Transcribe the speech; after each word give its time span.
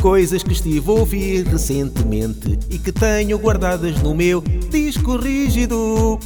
Coisas 0.00 0.42
que 0.44 0.52
estive 0.52 0.88
a 0.90 0.92
ouvir 0.92 1.44
recentemente 1.46 2.58
e 2.70 2.78
que 2.78 2.92
tenho 2.92 3.36
guardadas 3.38 4.00
no 4.00 4.14
meu 4.14 4.40
disco 4.70 5.16
rígido. 5.16 6.18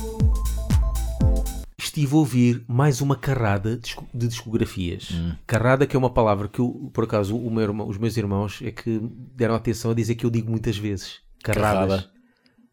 Estive 1.78 2.14
a 2.14 2.18
ouvir 2.18 2.64
mais 2.68 3.00
uma 3.00 3.16
carrada 3.16 3.78
de 4.12 4.28
discografias. 4.28 5.10
Hum. 5.12 5.32
Carrada 5.46 5.86
que 5.86 5.96
é 5.96 5.98
uma 5.98 6.10
palavra 6.10 6.48
que, 6.48 6.60
eu, 6.60 6.90
por 6.92 7.04
acaso, 7.04 7.36
o 7.36 7.50
meu 7.50 7.62
irmão- 7.62 7.88
os 7.88 7.96
meus 7.98 8.16
irmãos 8.16 8.60
é 8.62 8.70
que 8.70 9.00
deram 9.34 9.54
atenção 9.54 9.90
a 9.90 9.94
dizer 9.94 10.14
que 10.16 10.26
eu 10.26 10.30
digo 10.30 10.50
muitas 10.50 10.76
vezes. 10.76 11.20
Carradas. 11.42 11.88
Carrada. 12.02 12.12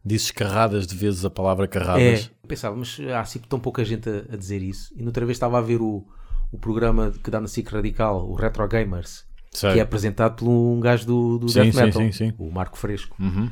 Dizes 0.04 0.30
carradas 0.30 0.86
de 0.86 0.94
vezes 0.94 1.24
a 1.24 1.30
palavra 1.30 1.64
É, 1.64 1.68
carradas. 1.68 2.30
pensava, 2.46 2.74
mas 2.76 2.98
há 3.14 3.20
assim 3.20 3.38
tão 3.38 3.58
pouca 3.60 3.84
gente 3.84 4.08
a, 4.08 4.24
a 4.32 4.36
dizer 4.36 4.62
isso. 4.62 4.92
E 4.96 5.02
noutra 5.02 5.24
vez 5.26 5.36
estava 5.36 5.58
a 5.58 5.62
ver 5.62 5.80
o, 5.82 6.06
o 6.52 6.58
programa 6.58 7.12
que 7.22 7.30
dá 7.30 7.40
na 7.40 7.48
SIC 7.48 7.68
Radical, 7.70 8.26
o 8.26 8.34
Retro 8.34 8.66
Gamers, 8.66 9.24
Sei. 9.52 9.72
que 9.72 9.78
é 9.78 9.82
apresentado 9.82 10.36
por 10.36 10.48
um 10.48 10.78
gajo 10.80 11.04
do, 11.06 11.38
do 11.38 11.48
Sim, 11.48 11.62
Death 11.62 11.74
Metal, 11.74 12.02
sim, 12.02 12.12
sim. 12.12 12.32
o 12.38 12.50
Marco 12.50 12.78
Fresco. 12.78 13.16
Uhum. 13.20 13.50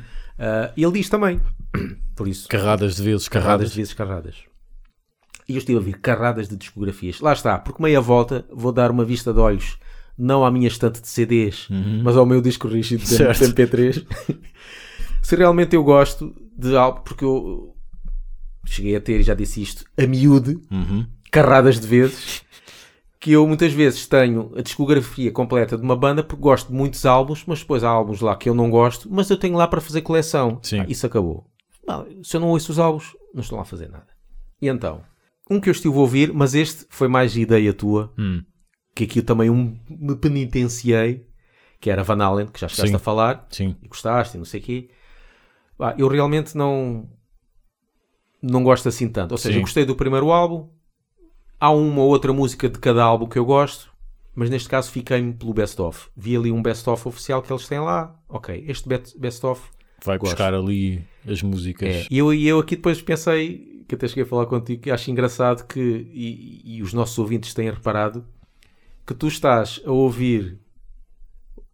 E 0.77 0.83
ele 0.83 0.93
diz 0.93 1.09
também, 1.09 1.41
por 2.15 2.27
isso, 2.27 2.47
Carradas 2.47 2.95
de 2.95 3.03
vezes 3.03 3.27
carradas 3.27 3.45
carradas. 3.49 3.71
de 3.71 3.75
vezes 3.77 3.93
carradas. 3.93 4.35
E 5.47 5.53
eu 5.53 5.57
estive 5.57 5.75
a 5.75 5.79
ouvir 5.79 5.97
carradas 5.99 6.47
de 6.47 6.55
discografias. 6.55 7.19
Lá 7.19 7.33
está, 7.33 7.57
porque 7.57 7.81
meia 7.83 7.99
volta 7.99 8.45
vou 8.51 8.71
dar 8.71 8.91
uma 8.91 9.03
vista 9.03 9.33
de 9.33 9.39
olhos, 9.39 9.77
não 10.17 10.45
à 10.45 10.51
minha 10.51 10.67
estante 10.67 11.01
de 11.01 11.07
CDs, 11.07 11.67
mas 12.03 12.15
ao 12.15 12.25
meu 12.25 12.39
disco 12.41 12.67
rígido 12.67 13.01
de 13.03 13.09
Certo. 13.09 13.43
MP3. 13.45 14.05
Se 15.21 15.35
realmente 15.35 15.75
eu 15.75 15.83
gosto 15.83 16.33
de 16.57 16.75
algo, 16.77 17.01
porque 17.01 17.23
eu 17.25 17.75
cheguei 18.65 18.95
a 18.95 19.01
ter, 19.01 19.21
já 19.23 19.33
disse 19.33 19.61
isto, 19.61 19.83
a 19.97 20.05
miúde, 20.07 20.59
Uhum. 20.71 21.05
carradas 21.31 21.79
de 21.79 21.87
vezes, 21.87 22.41
que 23.19 23.31
eu 23.33 23.45
muitas 23.45 23.73
vezes 23.73 24.07
tenho 24.07 24.51
a 24.55 24.61
discografia 24.61 25.31
completa 25.31 25.75
de 25.77 25.83
uma 25.83 25.95
banda 25.95 26.23
porque 26.23 26.41
gosto 26.41 26.67
de 26.69 26.73
muitos 26.73 27.05
álbuns, 27.05 27.43
mas 27.45 27.59
depois 27.59 27.83
há 27.83 27.89
álbuns 27.89 28.21
lá 28.21 28.35
que 28.35 28.47
eu 28.47 28.55
não 28.55 28.69
gosto, 28.69 29.09
mas 29.11 29.29
eu 29.29 29.37
tenho 29.37 29.57
lá 29.57 29.67
para 29.67 29.81
fazer 29.81 30.01
coleção. 30.01 30.59
Sim. 30.61 30.79
Ah, 30.81 30.85
isso 30.87 31.05
acabou. 31.05 31.45
Não, 31.85 32.05
se 32.23 32.37
eu 32.37 32.41
não 32.41 32.49
ouço 32.49 32.71
os 32.71 32.79
álbuns, 32.79 33.15
não 33.33 33.41
estou 33.41 33.57
lá 33.57 33.63
a 33.63 33.65
fazer 33.65 33.89
nada. 33.89 34.07
E 34.61 34.67
então, 34.69 35.01
um 35.49 35.59
que 35.59 35.67
eu 35.69 35.71
estive 35.73 35.95
a 35.95 35.99
ouvir, 35.99 36.31
mas 36.33 36.53
este 36.55 36.85
foi 36.89 37.07
mais 37.07 37.35
ideia 37.35 37.73
tua, 37.73 38.13
Hum. 38.17 38.41
que 38.95 39.03
aqui 39.03 39.19
eu 39.19 39.23
também 39.23 39.49
um, 39.49 39.77
me 39.89 40.15
penitenciei, 40.15 41.27
que 41.81 41.89
era 41.89 42.03
Van 42.03 42.23
Halen, 42.23 42.47
que 42.47 42.59
já 42.59 42.67
chegaste 42.67 42.89
Sim. 42.91 42.95
a 42.95 42.99
falar, 42.99 43.47
Sim. 43.49 43.75
e 43.81 43.87
gostaste, 43.87 44.35
e 44.35 44.37
não 44.37 44.45
sei 44.45 44.59
o 44.59 44.63
quê. 44.63 44.89
Eu 45.97 46.07
realmente 46.07 46.55
não 46.57 47.09
não 48.41 48.63
gosto 48.63 48.87
assim 48.87 49.07
tanto. 49.09 49.31
Ou 49.33 49.37
seja, 49.37 49.57
eu 49.57 49.61
gostei 49.61 49.83
do 49.85 49.95
primeiro 49.95 50.31
álbum, 50.31 50.69
há 51.59 51.69
uma 51.71 52.01
ou 52.01 52.09
outra 52.09 52.31
música 52.33 52.69
de 52.69 52.79
cada 52.79 53.03
álbum 53.03 53.27
que 53.27 53.37
eu 53.37 53.45
gosto, 53.45 53.89
mas 54.35 54.49
neste 54.49 54.69
caso 54.69 54.91
fiquei-me 54.91 55.33
pelo 55.33 55.53
best-of. 55.53 56.07
Vi 56.15 56.35
ali 56.35 56.51
um 56.51 56.61
best-of 56.61 57.07
oficial 57.07 57.41
que 57.41 57.51
eles 57.51 57.67
têm 57.67 57.79
lá. 57.79 58.15
Ok, 58.29 58.63
este 58.67 58.87
best-of 59.17 59.61
Vai 60.05 60.17
Gosto. 60.17 60.31
buscar 60.31 60.53
ali 60.53 61.03
as 61.27 61.43
músicas. 61.43 61.89
é. 61.89 62.07
E 62.09 62.17
eu, 62.19 62.33
eu 62.33 62.59
aqui 62.59 62.75
depois 62.77 63.01
pensei, 63.01 63.83
que 63.87 63.95
até 63.95 64.07
cheguei 64.07 64.23
a 64.23 64.27
falar 64.27 64.45
contigo, 64.45 64.81
que 64.83 64.91
acho 64.91 65.11
engraçado 65.11 65.65
que, 65.67 65.79
e, 66.13 66.77
e 66.77 66.81
os 66.81 66.93
nossos 66.93 67.17
ouvintes 67.19 67.53
têm 67.53 67.69
reparado, 67.69 68.23
que 69.05 69.13
tu 69.13 69.27
estás 69.27 69.81
a 69.85 69.91
ouvir 69.91 70.57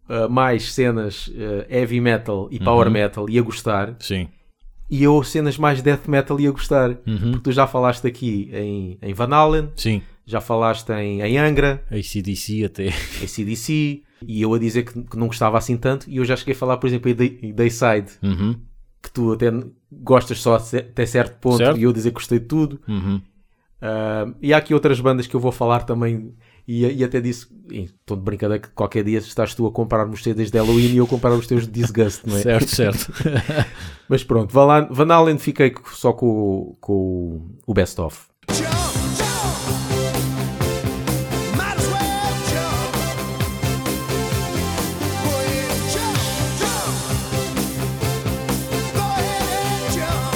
uh, 0.09 0.27
mais 0.29 0.73
cenas 0.73 1.27
uh, 1.27 1.65
heavy 1.69 1.99
metal 2.01 2.47
e 2.49 2.57
power 2.59 2.87
Uhum. 2.87 2.93
metal 2.93 3.29
e 3.29 3.37
a 3.37 3.41
gostar, 3.43 3.95
Sim. 3.99 4.27
E 4.89 5.03
eu 5.03 5.23
cenas 5.23 5.57
mais 5.57 5.81
death 5.81 6.07
metal 6.07 6.39
e 6.39 6.47
a 6.47 6.51
gostar. 6.51 6.91
Uhum. 7.07 7.31
Porque 7.31 7.39
tu 7.43 7.51
já 7.51 7.65
falaste 7.67 8.05
aqui 8.07 8.49
em, 8.53 8.97
em 9.01 9.13
Van 9.13 9.33
Halen, 9.33 9.69
Sim. 9.75 10.01
já 10.25 10.39
falaste 10.41 10.89
em, 10.91 11.21
em 11.21 11.37
Angra, 11.37 11.83
ACDC 11.91 12.63
até. 12.65 12.85
em 13.21 13.27
CDC, 13.27 14.03
e 14.27 14.41
eu 14.41 14.53
a 14.53 14.59
dizer 14.59 14.83
que, 14.83 15.01
que 15.03 15.17
não 15.17 15.27
gostava 15.27 15.57
assim 15.57 15.75
tanto, 15.77 16.09
e 16.09 16.17
eu 16.17 16.25
já 16.25 16.35
cheguei 16.35 16.53
a 16.53 16.57
falar, 16.57 16.77
por 16.77 16.87
exemplo, 16.87 17.09
em 17.09 17.15
Day- 17.15 17.39
em 17.41 17.53
Dayside, 17.53 18.11
Uhum. 18.23 18.55
que 19.01 19.11
tu 19.11 19.33
até 19.33 19.51
gostas 19.91 20.39
só 20.41 20.55
até 20.55 21.05
certo 21.05 21.39
ponto, 21.39 21.57
Certo. 21.57 21.77
e 21.79 21.83
eu 21.83 21.93
dizer 21.93 22.09
que 22.09 22.15
gostei 22.15 22.39
de 22.39 22.45
tudo. 22.45 22.79
Uhum. 22.87 23.21
Ah, 23.81 24.25
e 24.41 24.53
há 24.53 24.57
aqui 24.57 24.73
outras 24.73 24.99
bandas 24.99 25.27
que 25.27 25.35
eu 25.35 25.39
vou 25.39 25.51
falar 25.51 25.83
também, 25.83 26.33
e, 26.67 26.85
e 26.85 27.03
até 27.03 27.19
disse, 27.21 27.47
em 27.71 27.87
tom 28.05 28.15
de 28.15 28.21
brincadeira, 28.21 28.61
que 28.61 28.69
qualquer 28.69 29.03
dia 29.03 29.19
estás 29.19 29.53
tu 29.55 29.65
a 29.67 29.71
comprar 29.71 30.07
os 30.09 30.23
CDs 30.23 30.49
de 30.51 30.57
Halloween 30.57 30.93
e 30.93 30.97
eu 30.97 31.07
comprar 31.07 31.31
os 31.33 31.45
teus 31.47 31.65
de 31.67 31.71
Disgust, 31.71 32.25
não 32.27 32.35
é? 32.37 32.41
Certo, 32.41 32.67
certo. 32.67 33.13
Mas 34.09 34.23
pronto, 34.23 34.51
Van 34.53 35.11
Halen 35.13 35.37
fiquei 35.37 35.73
só 35.93 36.13
com, 36.13 36.27
o- 36.27 36.77
com 36.79 36.93
o- 36.93 37.41
o 37.67 37.73
best-of. 37.73 38.25
Jump, 38.51 38.65
jump. 39.17 39.75
Might 41.57 41.77
as 41.77 41.87
well 41.87 42.35
jump. 42.51 42.95
Go 45.23 45.29
ahead, 45.39 45.73
jump, 45.91 46.17
jump. 46.59 46.95
Go 48.93 49.01
ahead 49.01 49.43
and 49.51 49.91
jump. 49.93 50.35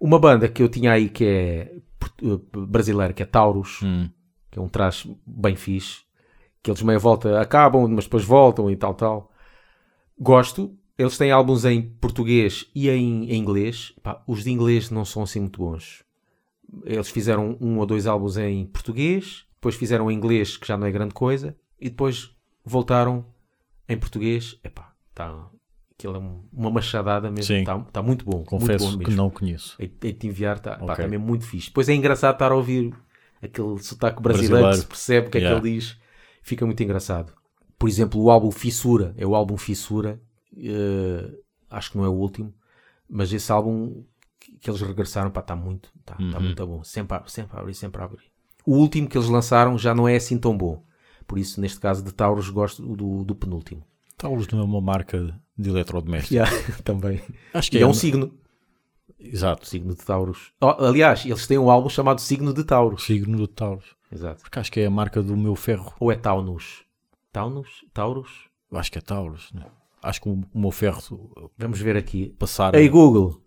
Uma 0.00 0.18
banda 0.18 0.48
que 0.48 0.62
eu 0.62 0.68
tinha 0.68 0.92
aí 0.92 1.08
que 1.08 1.24
é 1.24 1.72
brasileira, 2.52 3.12
que 3.12 3.22
é 3.22 3.26
Taurus, 3.26 3.80
Hum. 3.82 4.08
que 4.50 4.58
é 4.58 4.62
um 4.62 4.68
traje 4.68 5.16
bem 5.26 5.56
fixe, 5.56 6.02
que 6.62 6.70
eles 6.70 6.82
meia 6.82 6.98
volta 6.98 7.40
acabam, 7.40 7.86
mas 7.88 8.04
depois 8.04 8.24
voltam 8.24 8.70
e 8.70 8.76
tal, 8.76 8.94
tal. 8.94 9.32
Gosto. 10.18 10.74
Eles 10.96 11.16
têm 11.16 11.30
álbuns 11.30 11.64
em 11.64 11.80
português 11.80 12.68
e 12.74 12.88
em, 12.90 13.30
em 13.30 13.36
inglês. 13.38 13.94
Pá, 14.02 14.20
os 14.26 14.42
de 14.42 14.50
inglês 14.50 14.90
não 14.90 15.04
são 15.04 15.22
assim 15.22 15.38
muito 15.38 15.60
bons. 15.60 16.02
Eles 16.84 17.08
fizeram 17.08 17.56
um 17.60 17.78
ou 17.78 17.86
dois 17.86 18.04
álbuns 18.04 18.36
em 18.36 18.66
português, 18.66 19.46
depois 19.54 19.76
fizeram 19.76 20.10
em 20.10 20.14
inglês, 20.16 20.56
que 20.56 20.66
já 20.66 20.76
não 20.76 20.88
é 20.88 20.90
grande 20.90 21.14
coisa, 21.14 21.56
e 21.80 21.88
depois 21.88 22.34
voltaram 22.64 23.24
em 23.88 23.96
português. 23.96 24.58
Epá, 24.64 24.92
tá, 25.14 25.48
aquilo 25.98 26.14
é 26.16 26.18
um- 26.20 26.42
uma 26.52 26.70
machadada 26.70 27.28
mesmo. 27.30 27.54
Está 27.56 27.78
tá 27.80 28.00
muito 28.02 28.24
bom. 28.24 28.36
muito 28.38 28.48
Confesso 28.50 28.96
bom 28.96 29.04
que 29.04 29.10
não 29.10 29.28
conheço. 29.28 29.76
De 29.78 30.12
te 30.12 30.26
enviar, 30.28 30.58
tá, 30.60 30.76
pá, 30.76 30.84
Ok. 30.92 30.96
tá 31.04 31.08
mesmo 31.08 31.26
muito 31.26 31.44
fixe. 31.44 31.66
Depois 31.68 31.88
é 31.88 31.94
engraçado 31.94 32.34
estar 32.34 32.52
a 32.52 32.54
ouvir 32.54 32.94
aquele 33.42 33.78
sotaque 33.80 34.22
brasileiro, 34.22 34.62
Brasileiro. 34.64 34.76
que 34.76 34.80
se 34.82 34.86
percebe 34.86 35.26
o 35.26 35.30
que 35.30 35.38
é 35.38 35.40
Yeah. 35.40 35.60
que 35.60 35.66
ele 35.68 35.74
diz. 35.76 35.98
Fica 36.42 36.64
muito 36.64 36.82
engraçado. 36.82 37.32
Por 37.78 37.88
exemplo, 37.88 38.20
o 38.22 38.30
álbum 38.30 38.50
Fissura, 38.50 39.12
é 39.16 39.26
o 39.26 39.34
álbum 39.34 39.56
Fissura, 39.56 40.20
eh, 40.56 41.30
acho 41.70 41.90
que 41.92 41.98
não 41.98 42.04
é 42.04 42.08
o 42.08 42.12
último, 42.14 42.52
mas 43.08 43.32
esse 43.32 43.50
álbum 43.52 44.04
que, 44.38 44.70
eles 44.70 44.80
regressaram, 44.80 45.30
pá, 45.30 45.40
está 45.40 45.54
muito, 45.54 45.90
tá, 46.04 46.14
tá 46.14 46.22
Uhum. 46.22 46.40
muito 46.40 46.66
bom. 46.66 46.82
Sempre 46.84 47.16
a, 47.16 47.22
sempre 47.26 47.56
a 47.56 47.60
abrir, 47.60 47.74
sempre 47.74 48.00
a 48.00 48.04
abrir. 48.04 48.22
O 48.66 48.76
último 48.76 49.08
que 49.08 49.16
eles 49.18 49.28
lançaram 49.28 49.76
já 49.78 49.94
não 49.94 50.08
é 50.08 50.16
assim 50.16 50.38
tão 50.38 50.56
bom. 50.56 50.82
Por 51.26 51.38
isso, 51.38 51.60
neste 51.60 51.78
caso 51.80 52.02
de 52.02 52.12
Taurus, 52.12 52.48
gosto 52.50 52.82
do, 52.96 53.22
do 53.24 53.34
penúltimo. 53.34 53.84
Taurus 54.16 54.48
não 54.48 54.60
é 54.60 54.64
uma 54.64 54.80
marca 54.80 55.38
de 55.58 55.70
eletrodomésticos. 55.70 56.30
Yeah, 56.30 56.52
também. 56.84 57.20
Acho 57.52 57.70
que 57.70 57.78
E 57.78 57.82
é 57.82 57.86
um 57.86 57.92
signo. 57.94 58.32
Exato. 59.18 59.66
Signo 59.66 59.94
de 59.94 60.04
Taurus. 60.04 60.52
Oh, 60.60 60.66
aliás, 60.84 61.24
eles 61.26 61.46
têm 61.46 61.58
um 61.58 61.68
álbum 61.70 61.88
chamado 61.88 62.20
Signo 62.20 62.54
de 62.54 62.62
Taurus. 62.64 63.02
Signo 63.04 63.36
do 63.36 63.48
Taurus. 63.48 63.96
Exato. 64.12 64.42
Porque 64.42 64.58
acho 64.58 64.70
que 64.70 64.80
é 64.80 64.86
a 64.86 64.90
marca 64.90 65.20
do 65.22 65.36
meu 65.36 65.56
ferro. 65.56 65.92
Ou 65.98 66.12
é 66.12 66.16
Taunus? 66.16 66.84
Taunus? 67.32 67.84
Taurus? 67.92 68.30
Eu 68.70 68.78
Acho 68.78 68.92
que 68.92 68.98
é 68.98 69.00
Taurus. 69.00 69.52
né? 69.52 69.66
Acho 70.02 70.22
que 70.22 70.28
o, 70.28 70.44
o 70.54 70.58
meu 70.60 70.70
ferro 70.70 71.50
Vamos 71.58 71.80
ver 71.80 71.96
aqui. 71.96 72.28
passar, 72.38 72.74
Ei 72.76 72.88
Google. 72.88 73.42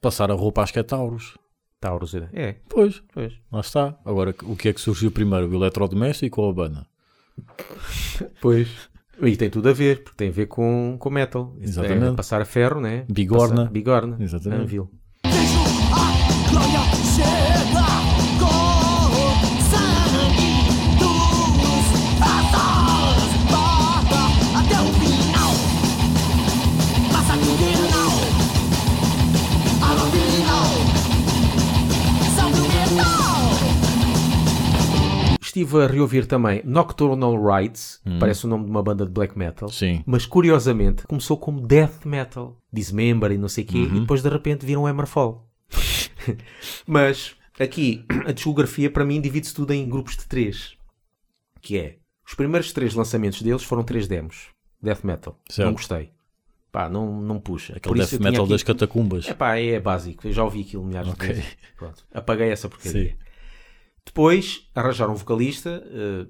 passar 0.00 0.30
a 0.30 0.34
roupa, 0.34 0.62
acho 0.62 0.72
que 0.72 0.78
é 0.78 0.82
Taurus. 0.82 1.36
Taurus. 1.80 2.14
é. 2.14 2.28
É, 2.32 2.52
Pois, 2.68 3.02
pois. 3.12 3.32
lá 3.50 3.60
está. 3.60 3.98
Agora, 4.04 4.34
o 4.42 4.56
que 4.56 4.68
é 4.68 4.72
que 4.72 4.80
surgiu 4.80 5.10
primeiro? 5.10 5.48
O 5.48 5.54
eletrodoméstico 5.54 6.42
ou 6.42 6.50
a 6.50 6.52
banda? 6.52 6.86
Pois. 8.40 8.68
E 9.22 9.36
tem 9.36 9.48
tudo 9.50 9.68
a 9.68 9.72
ver, 9.72 10.02
porque 10.02 10.16
tem 10.16 10.28
a 10.28 10.32
ver 10.32 10.46
com, 10.46 10.96
com 10.98 11.10
metal. 11.10 11.54
Isso 11.60 11.80
Exatamente. 11.80 12.12
É 12.12 12.16
passar 12.16 12.40
a 12.40 12.44
ferro, 12.44 12.80
né? 12.80 13.04
Bigorna. 13.08 13.56
Passar- 13.56 13.70
bigorna. 13.70 14.16
Exatamente. 14.20 14.62
Anvil. 14.62 14.90
Deixo 15.24 15.58
a 15.92 16.50
glória 16.50 17.53
Estive 35.54 35.82
a 35.84 35.86
reouvir 35.86 36.26
também 36.26 36.60
Nocturnal 36.64 37.36
Rites, 37.40 38.00
que 38.04 38.18
parece 38.18 38.44
o 38.44 38.48
nome 38.48 38.64
de 38.64 38.70
uma 38.70 38.82
banda 38.82 39.06
de 39.06 39.12
black 39.12 39.38
metal. 39.38 39.68
Sim. 39.68 40.02
Mas 40.04 40.26
curiosamente 40.26 41.06
começou 41.06 41.36
como 41.38 41.60
death 41.64 42.04
metal, 42.04 42.60
Dismember 42.72 43.30
e 43.30 43.38
não 43.38 43.48
sei 43.48 43.62
o 43.62 43.66
quê, 43.68 43.78
Uhum. 43.78 43.96
e 43.96 44.00
depois 44.00 44.20
de 44.20 44.28
repente 44.28 44.66
viram 44.66 44.84
Hammerfall. 44.84 45.48
Mas 46.86 47.36
aqui 47.60 48.04
a 48.26 48.32
discografia 48.32 48.90
para 48.90 49.04
mim 49.04 49.20
divide-se 49.20 49.54
tudo 49.54 49.72
em 49.72 49.88
grupos 49.88 50.16
de 50.16 50.26
três. 50.26 50.76
Que 51.60 51.78
é 51.78 51.96
os 52.26 52.34
primeiros 52.34 52.72
três 52.72 52.94
lançamentos 52.94 53.40
deles 53.40 53.62
foram 53.62 53.84
três 53.84 54.08
demos. 54.08 54.48
Death 54.82 55.04
metal. 55.04 55.38
Certo. 55.48 55.66
Não 55.66 55.74
gostei. 55.74 56.10
Pá, 56.72 56.88
não, 56.88 57.20
não 57.22 57.38
puxa. 57.38 57.74
Aquele 57.76 57.94
death 58.00 58.14
metal 58.20 58.42
aqui- 58.42 58.52
das 58.52 58.62
catacumbas. 58.64 59.28
é 59.28 59.34
pá, 59.34 59.56
é 59.56 59.78
básico. 59.78 60.26
Eu 60.26 60.32
já 60.32 60.42
ouvi 60.42 60.62
aquilo 60.62 60.84
milhares 60.84 61.10
Ok. 61.10 61.28
de 61.28 61.34
vezes. 61.34 61.56
Pronto. 61.76 62.04
Apaguei 62.12 62.50
essa 62.50 62.68
porcaria. 62.68 63.10
Sim. 63.12 63.16
Depois 64.06 64.68
arranjaram 64.74 65.12
um 65.12 65.16
vocalista. 65.16 65.82
eh, 65.86 66.26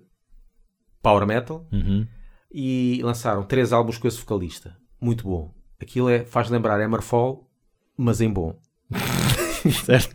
power 1.03 1.27
metal 1.27 1.67
Uhum. 1.71 2.07
e 2.51 3.01
lançaram 3.03 3.43
três 3.43 3.73
álbuns 3.75 3.99
com 3.99 4.09
esse 4.09 4.19
vocalista. 4.19 4.75
Muito 5.01 5.25
bom. 5.25 5.53
Aquilo 5.81 6.09
é, 6.09 6.25
faz 6.25 6.49
lembrar 6.49 6.81
Hammerfall, 6.81 7.47
mas 7.97 8.21
em 8.23 8.33
bom. 8.33 8.59
Certo? 9.85 10.15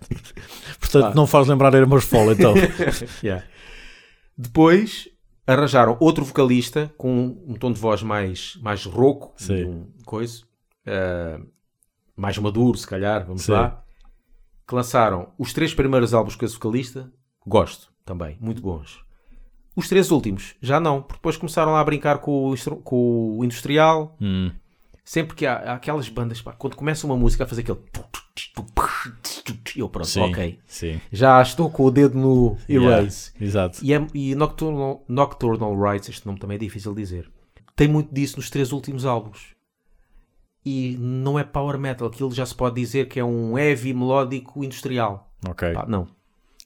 Portanto, 0.79 1.05
Ah. 1.11 1.13
não 1.15 1.27
faz 1.27 1.47
lembrar 1.47 1.73
Hermos 1.73 2.05
Fall, 2.05 2.31
então. 2.31 2.53
Yeah. 3.23 3.45
Depois 4.37 5.09
arranjaram 5.45 5.97
outro 5.99 6.23
vocalista 6.23 6.91
com 6.97 7.43
um 7.47 7.53
tom 7.55 7.71
de 7.71 7.79
voz 7.79 8.01
mais, 8.03 8.57
mais 8.61 8.85
rouco, 8.85 9.33
um 9.51 9.87
coisa, 10.05 10.43
eh, 10.85 11.39
mais 12.15 12.37
maduro, 12.37 12.77
se 12.77 12.87
calhar, 12.87 13.25
vamos 13.25 13.43
Sim. 13.43 13.51
lá. 13.53 13.83
Que 14.67 14.75
lançaram 14.75 15.33
os 15.37 15.51
três 15.53 15.73
primeiros 15.73 16.13
álbuns 16.13 16.35
com 16.35 16.45
esse 16.45 16.53
vocalista, 16.53 17.11
gosto 17.45 17.91
também, 18.05 18.37
muito 18.39 18.61
bons. 18.61 19.03
Os 19.75 19.87
três 19.87 20.11
últimos, 20.11 20.55
já 20.61 20.79
não, 20.79 21.01
porque 21.01 21.19
depois 21.19 21.37
começaram 21.37 21.71
lá 21.71 21.79
a 21.79 21.83
brincar 21.83 22.17
com 22.19 22.51
o, 22.51 22.81
com 22.81 23.37
o 23.37 23.45
industrial. 23.45 24.15
Hum. 24.19 24.51
Sempre 25.05 25.35
que 25.35 25.45
há, 25.45 25.53
há 25.55 25.73
aquelas 25.73 26.07
bandas, 26.09 26.41
pá, 26.41 26.53
quando 26.53 26.75
começa 26.75 27.05
uma 27.07 27.15
música 27.17 27.43
a 27.43 27.47
fazer 27.47 27.61
aquele. 27.61 27.79
Eu, 29.75 29.89
pronto, 29.89 30.07
Sim. 30.07 30.21
ok. 30.21 30.59
Sim. 30.65 31.01
Já 31.11 31.41
estou 31.41 31.69
com 31.69 31.83
o 31.85 31.91
dedo 31.91 32.17
no 32.17 32.57
erase. 32.67 33.31
Yeah, 33.35 33.45
Exato. 33.45 33.79
E, 33.83 33.93
é- 33.93 34.07
e 34.13 34.35
Nocturnal, 34.35 35.03
Nocturnal 35.07 35.75
Rites, 35.81 36.09
este 36.09 36.25
nome 36.25 36.39
também 36.39 36.55
é 36.55 36.59
difícil 36.59 36.93
de 36.93 37.01
dizer, 37.01 37.31
tem 37.75 37.87
muito 37.87 38.13
disso 38.13 38.37
nos 38.37 38.49
três 38.49 38.71
últimos 38.71 39.05
álbuns. 39.05 39.55
E 40.65 40.97
não 40.99 41.39
é 41.39 41.43
power 41.43 41.79
metal, 41.79 42.07
aquilo 42.07 42.31
já 42.31 42.45
se 42.45 42.53
pode 42.53 42.75
dizer 42.75 43.07
que 43.07 43.19
é 43.19 43.23
um 43.23 43.57
heavy 43.57 43.93
melódico 43.93 44.63
industrial. 44.63 45.31
Ok. 45.47 45.71
Pá, 45.73 45.85
não, 45.87 46.07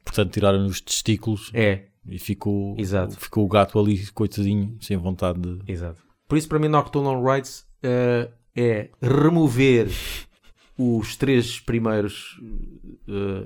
Portanto, 0.04 0.32
tiraram 0.32 0.66
os 0.66 0.82
testículos 0.82 1.50
é, 1.54 1.84
e 2.08 2.20
ficou, 2.20 2.76
Exato. 2.78 3.16
ficou 3.20 3.46
o 3.46 3.48
gato 3.48 3.80
ali, 3.80 4.06
coitadinho, 4.08 4.78
sem 4.82 4.98
vontade 4.98 5.40
de. 5.40 5.72
exato. 5.72 6.02
Por 6.28 6.38
isso, 6.38 6.48
para 6.48 6.60
mim, 6.60 6.68
Nocturnal 6.68 7.24
Rites 7.24 7.66
eh, 7.82 8.30
é 8.56 8.90
remover 9.02 9.90
os 10.78 11.16
três 11.16 11.60
primeiros 11.60 12.40
eh, 13.08 13.46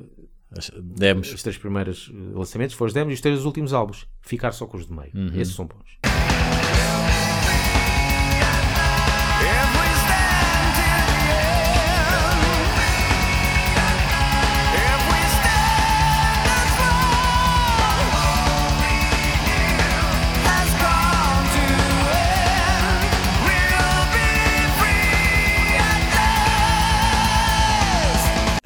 Demos. 0.81 1.33
os 1.33 1.43
três 1.43 1.57
primeiros 1.57 2.09
lançamentos, 2.33 2.75
foram 2.75 2.87
os 2.87 2.93
demos, 2.93 3.11
e 3.11 3.15
os 3.15 3.21
três 3.21 3.43
últimos 3.45 3.73
álbuns. 3.73 4.07
Ficar 4.21 4.51
só 4.53 4.65
com 4.65 4.77
os 4.77 4.87
de 4.87 4.93
meio. 4.93 5.11
Esses 5.35 5.53
são 5.53 5.65
bons. 5.65 5.97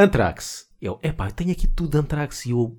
Anthrax. 0.01 0.67
Eu, 0.81 0.99
epá, 1.03 1.27
eu 1.27 1.31
tenho 1.31 1.51
aqui 1.51 1.67
tudo 1.67 1.91
de 1.91 1.97
Anthrax 1.97 2.45
e 2.45 2.51
eu 2.51 2.77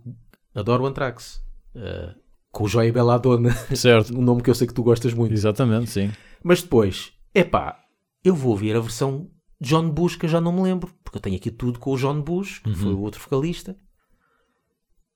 adoro 0.55 0.85
o 0.85 0.87
Anthrax. 0.87 1.41
Eh, 1.75 2.15
com 2.51 2.65
o 2.65 2.69
Joia 2.69 2.93
Belladonna, 2.93 3.51
Certo. 3.75 4.13
um 4.19 4.23
nome 4.23 4.43
que 4.43 4.51
eu 4.51 4.55
sei 4.55 4.67
que 4.67 4.75
tu 4.75 4.83
gostas 4.83 5.15
muito. 5.15 5.33
Exatamente, 5.33 5.91
sim. 5.91 6.13
Mas 6.43 6.63
depois, 6.63 7.13
epá, 7.35 7.79
eu 8.23 8.35
vou 8.35 8.51
ouvir 8.51 8.77
a 8.77 8.81
versão 8.81 9.31
John 9.61 9.89
Bush 9.89 10.17
que 10.17 10.27
eu 10.27 10.31
já 10.31 10.41
não 10.41 10.53
me 10.53 10.63
lembro, 10.63 10.93
porque 11.03 11.17
eu 11.17 11.23
tenho 11.23 11.37
aqui 11.37 11.51
tudo 11.51 11.79
com 11.79 11.93
o 11.93 11.97
John 11.97 12.21
Bush, 12.21 12.59
que 12.59 12.75
foi 12.75 12.93
o 12.93 13.01
outro 13.01 13.21
vocalista. 13.21 13.77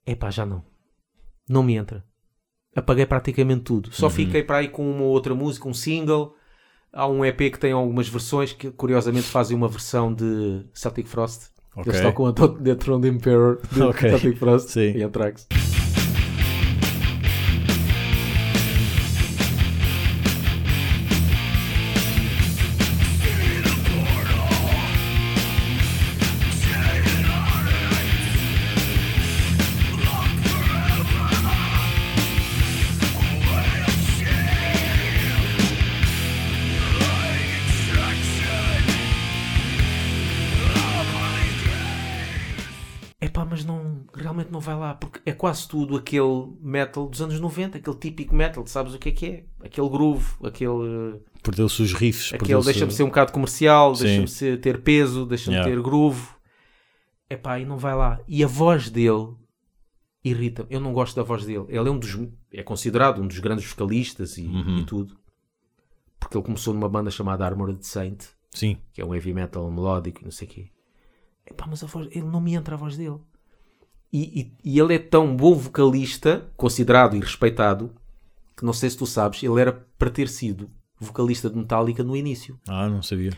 Epá, 0.07 0.31
já 0.31 0.47
não. 0.47 0.65
Não 1.49 1.63
me 1.63 1.75
entra. 1.75 2.05
Apaguei 2.75 3.07
praticamente 3.07 3.63
tudo. 3.65 3.93
Só 3.93 4.09
fiquei 4.09 4.43
para 4.43 4.59
aí 4.59 4.69
com 4.69 4.89
uma 4.89 5.05
outra 5.05 5.35
música, 5.35 5.69
um 5.69 5.75
single. 5.75 6.35
Há 6.93 7.07
um 7.07 7.25
EP 7.25 7.39
que 7.39 7.59
tem 7.59 7.73
algumas 7.73 8.09
versões 8.09 8.53
que 8.53 8.71
curiosamente 8.71 9.27
fazem 9.27 9.57
uma 9.57 9.69
versão 9.69 10.15
de 10.15 10.65
Celtic 10.73 11.07
Frost. 11.07 11.51
Ok. 11.77 11.89
Eles 11.93 12.01
tocam 12.01 12.27
a 12.27 12.33
The 12.33 12.75
Throne 12.75 13.09
Emperor 13.09 13.59
de 13.71 13.83
Ok. 13.83 14.09
Celtic 14.11 14.39
Frost 14.39 14.71
Sim. 14.71 14.93
e 14.97 15.03
Anthrax. 15.03 15.47
Quase 45.37 45.69
tudo 45.69 45.97
aquele 45.97 46.53
metal 46.61 47.09
dos 47.09 47.21
anos 47.23 47.39
90, 47.39 47.79
aquele 47.79 47.97
típico 47.97 48.35
metal, 48.35 48.67
sabes 48.67 48.95
o 48.95 48.99
que 48.99 49.09
é 49.11 49.13
que 49.13 49.27
é? 49.27 49.45
Aquele 49.65 49.89
groove, 49.89 50.27
aquele, 50.45 51.21
Perdeu-se 51.43 51.81
os 51.83 51.93
riffs. 51.93 52.33
aquele 52.33 52.61
deixa-me 52.63 52.91
ser 52.93 53.03
um 53.05 53.07
bocado 53.09 53.33
comercial, 53.33 53.95
deixa-me 53.95 54.57
ter 54.59 54.83
peso, 54.83 55.25
deixa-me 55.27 55.57
Yeah. 55.57 55.71
ter 55.75 55.81
groove. 55.83 56.29
Epá, 57.31 57.59
e 57.59 57.65
não 57.65 57.77
vai 57.79 57.95
lá. 57.95 58.21
E 58.29 58.43
a 58.43 58.47
voz 58.47 58.89
dele 58.91 59.35
irrita-me. 60.25 60.69
Eu 60.71 60.81
não 60.81 60.93
gosto 60.93 61.15
da 61.17 61.23
voz 61.23 61.45
dele. 61.45 61.65
Ele 61.69 61.89
é 61.89 61.91
um 61.91 61.99
dos, 61.99 62.17
é 62.53 62.63
considerado 62.63 63.21
um 63.23 63.27
dos 63.27 63.39
grandes 63.39 63.65
vocalistas 63.65 64.39
e, 64.39 64.47
Uhum. 64.47 64.79
e 64.79 64.85
tudo. 64.85 65.17
Porque 66.19 66.37
ele 66.37 66.45
começou 66.45 66.73
numa 66.75 66.89
banda 66.89 67.11
chamada 67.11 67.45
Armored 67.45 67.85
Saint, 67.87 68.25
Sim. 68.53 68.79
que 68.93 69.01
é 69.01 69.05
um 69.05 69.15
heavy 69.15 69.33
metal 69.35 69.71
melódico 69.71 70.21
e 70.23 70.25
não 70.25 70.31
sei 70.31 70.47
o 70.49 70.51
quê. 70.51 70.71
Epá, 71.49 71.67
mas 71.69 71.83
a 71.85 71.87
voz, 71.87 72.09
ele 72.11 72.25
não 72.27 72.41
me 72.41 72.55
entra 72.55 72.75
a 72.75 72.79
voz 72.79 72.97
dele. 72.97 73.19
E, 74.13 74.41
e- 74.41 74.53
e 74.75 74.79
ele 74.79 74.95
é 74.95 74.99
tão 74.99 75.37
bom 75.37 75.55
vocalista, 75.55 76.51
considerado 76.57 77.17
e 77.17 77.21
respeitado, 77.21 77.93
que 78.57 78.65
não 78.65 78.73
sei 78.73 78.89
se 78.91 78.97
tu 78.97 79.07
sabes, 79.07 79.43
ele 79.43 79.61
era 79.61 79.73
para 79.99 80.11
ter 80.11 80.29
sido 80.29 80.71
vocalista 80.99 81.51
de 81.51 81.57
Metallica 81.57 82.03
no 82.03 82.17
início. 82.17 82.59
Ah, 82.69 82.89
não 82.89 83.03
sabia. 83.03 83.33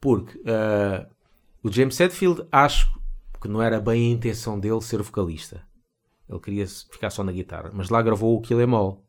Porque 0.00 0.38
ah, 0.46 1.06
o 1.62 1.70
James 1.70 1.98
Hetfield, 1.98 2.44
acho 2.52 2.92
que 3.40 3.48
não 3.48 3.62
era 3.62 3.80
bem 3.80 4.08
a 4.10 4.14
intenção 4.14 4.58
dele 4.58 4.80
ser 4.80 5.00
vocalista. 5.02 5.62
Ele 6.28 6.40
queria 6.40 6.66
ficar 6.66 7.08
só 7.10 7.24
na 7.24 7.32
guitarra, 7.32 7.70
mas 7.72 7.88
lá 7.88 8.02
gravou 8.02 8.36
o 8.36 8.40
Kill 8.42 8.60
Em 8.60 8.74
All. 8.74 9.02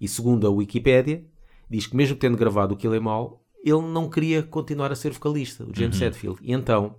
E 0.00 0.06
segundo 0.06 0.46
a 0.46 0.50
Wikipédia, 0.50 1.24
diz 1.68 1.86
que 1.86 1.96
mesmo 1.96 2.16
tendo 2.16 2.36
gravado 2.36 2.74
o 2.74 2.76
Kill 2.76 2.94
Em 2.94 3.08
All, 3.08 3.42
ele 3.64 3.80
não 3.82 4.08
queria 4.08 4.42
continuar 4.42 4.92
a 4.92 4.94
ser 4.96 5.10
vocalista, 5.12 5.64
o 5.64 5.74
James 5.74 6.00
Hetfield. 6.00 6.38
E 6.42 6.52
então, 6.52 6.94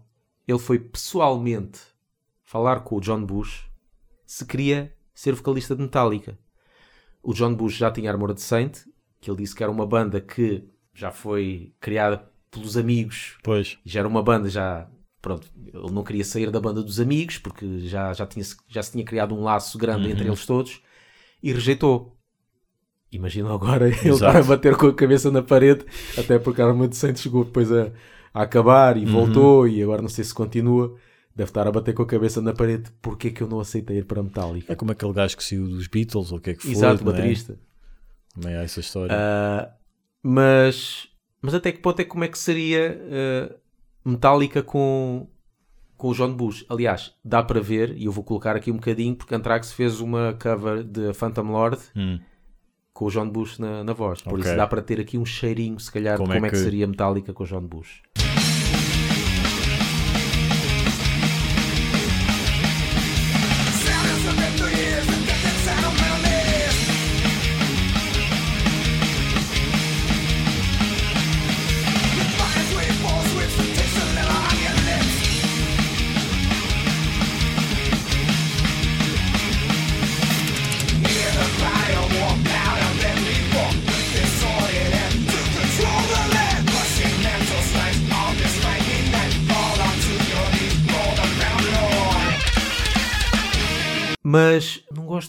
ele 0.47 0.59
foi 0.59 0.77
pessoalmente 0.77 1.79
falar 2.51 2.81
com 2.81 2.97
o 2.97 2.99
John 2.99 3.23
Bush 3.23 3.63
se 4.25 4.45
queria 4.45 4.93
ser 5.13 5.33
vocalista 5.33 5.73
de 5.73 5.83
Metallica. 5.83 6.37
O 7.23 7.33
John 7.33 7.55
Bush 7.55 7.77
já 7.77 7.89
tinha 7.89 8.11
Armored 8.11 8.41
Saint, 8.41 8.79
que 9.21 9.31
ele 9.31 9.37
disse 9.37 9.55
que 9.55 9.63
era 9.63 9.71
uma 9.71 9.87
banda 9.87 10.19
que 10.19 10.65
já 10.93 11.11
foi 11.11 11.73
criada 11.79 12.29
pelos 12.51 12.75
amigos 12.75 13.37
Pois. 13.41 13.77
já 13.85 14.01
era 14.01 14.09
uma 14.09 14.21
banda 14.21 14.49
já 14.49 14.89
pronto 15.21 15.47
ele 15.73 15.91
não 15.93 16.03
queria 16.03 16.25
sair 16.25 16.51
da 16.51 16.59
banda 16.59 16.83
dos 16.83 16.99
amigos 16.99 17.37
porque 17.37 17.79
já 17.87 18.11
já 18.11 18.25
tinha 18.25 18.45
já 18.67 18.83
se 18.83 18.91
tinha 18.91 19.05
criado 19.05 19.33
um 19.33 19.41
laço 19.41 19.77
grande 19.77 20.11
entre 20.11 20.27
eles 20.27 20.45
todos 20.45 20.81
e 21.41 21.53
rejeitou 21.53 22.17
imagina 23.09 23.53
agora 23.53 23.87
ele 23.87 23.95
Exato. 23.95 24.13
estar 24.13 24.37
a 24.37 24.43
bater 24.43 24.75
com 24.75 24.87
a 24.87 24.93
cabeça 24.93 25.31
na 25.31 25.41
parede 25.41 25.85
até 26.17 26.37
porque 26.37 26.61
a 26.61 26.67
Arma 26.67 26.89
de 26.89 26.97
Saints 26.97 27.21
chegou 27.21 27.45
depois 27.45 27.71
a, 27.71 27.93
a 28.33 28.41
acabar 28.41 28.97
e 28.97 29.05
voltou 29.05 29.65
e 29.65 29.81
agora 29.81 30.01
não 30.01 30.09
sei 30.09 30.25
se 30.25 30.33
continua 30.33 30.97
deve 31.35 31.49
estar 31.49 31.67
a 31.67 31.71
bater 31.71 31.93
com 31.93 32.03
a 32.03 32.05
cabeça 32.05 32.41
na 32.41 32.53
parede 32.53 32.91
porque 33.01 33.27
é 33.29 33.31
que 33.31 33.41
eu 33.41 33.47
não 33.47 33.59
aceitei 33.59 33.97
ir 33.99 34.05
para 34.05 34.21
Metallica 34.21 34.71
É 34.71 34.75
como 34.75 34.91
aquele 34.91 35.13
gajo 35.13 35.35
que 35.37 35.43
saiu 35.43 35.67
dos 35.67 35.87
Beatles, 35.87 36.31
ou 36.31 36.37
o 36.37 36.41
que 36.41 36.49
é 36.51 36.53
que 36.53 36.61
foi. 36.63 36.71
exato 36.71 37.03
não 37.03 37.11
é? 37.11 37.15
baterista 37.15 37.57
Também 38.33 38.55
há 38.55 38.61
essa 38.63 38.79
história. 38.79 39.15
Ah, 39.17 39.71
mas, 40.23 41.07
mas 41.41 41.53
até 41.53 41.71
que 41.71 41.79
ponto 41.79 41.99
é 41.99 42.05
como 42.05 42.23
é 42.23 42.27
que 42.27 42.37
seria 42.37 42.99
ah, 43.11 43.55
Metallica 44.05 44.61
com, 44.63 45.27
com 45.97 46.09
o 46.09 46.13
John 46.13 46.33
Bush? 46.33 46.65
Aliás, 46.69 47.13
dá 47.23 47.41
para 47.43 47.59
ver, 47.61 47.95
e 47.97 48.05
eu 48.05 48.11
vou 48.11 48.23
colocar 48.23 48.55
aqui 48.55 48.71
um 48.71 48.75
bocadinho, 48.75 49.15
porque 49.15 49.33
Anthrax 49.35 49.71
fez 49.73 49.99
uma 49.99 50.33
cover 50.41 50.83
de 50.83 51.13
Phantom 51.13 51.51
Lord 51.51 51.77
Hum. 51.95 52.19
com 52.93 53.05
o 53.05 53.09
John 53.09 53.29
Bush 53.29 53.57
na, 53.57 53.83
na 53.83 53.93
voz. 53.93 54.21
Por 54.21 54.33
Ok. 54.33 54.45
isso 54.45 54.55
dá 54.55 54.67
para 54.67 54.81
ter 54.81 54.99
aqui 54.99 55.17
um 55.17 55.25
cheirinho, 55.25 55.79
se 55.79 55.91
calhar, 55.91 56.17
Como 56.17 56.29
de 56.29 56.33
é 56.33 56.39
como 56.39 56.45
é 56.45 56.49
que, 56.49 56.55
que- 56.55 56.61
seria 56.63 56.85
Metallica 56.87 57.33
com 57.33 57.43
o 57.43 57.47
John 57.47 57.61
Bush. 57.65 58.01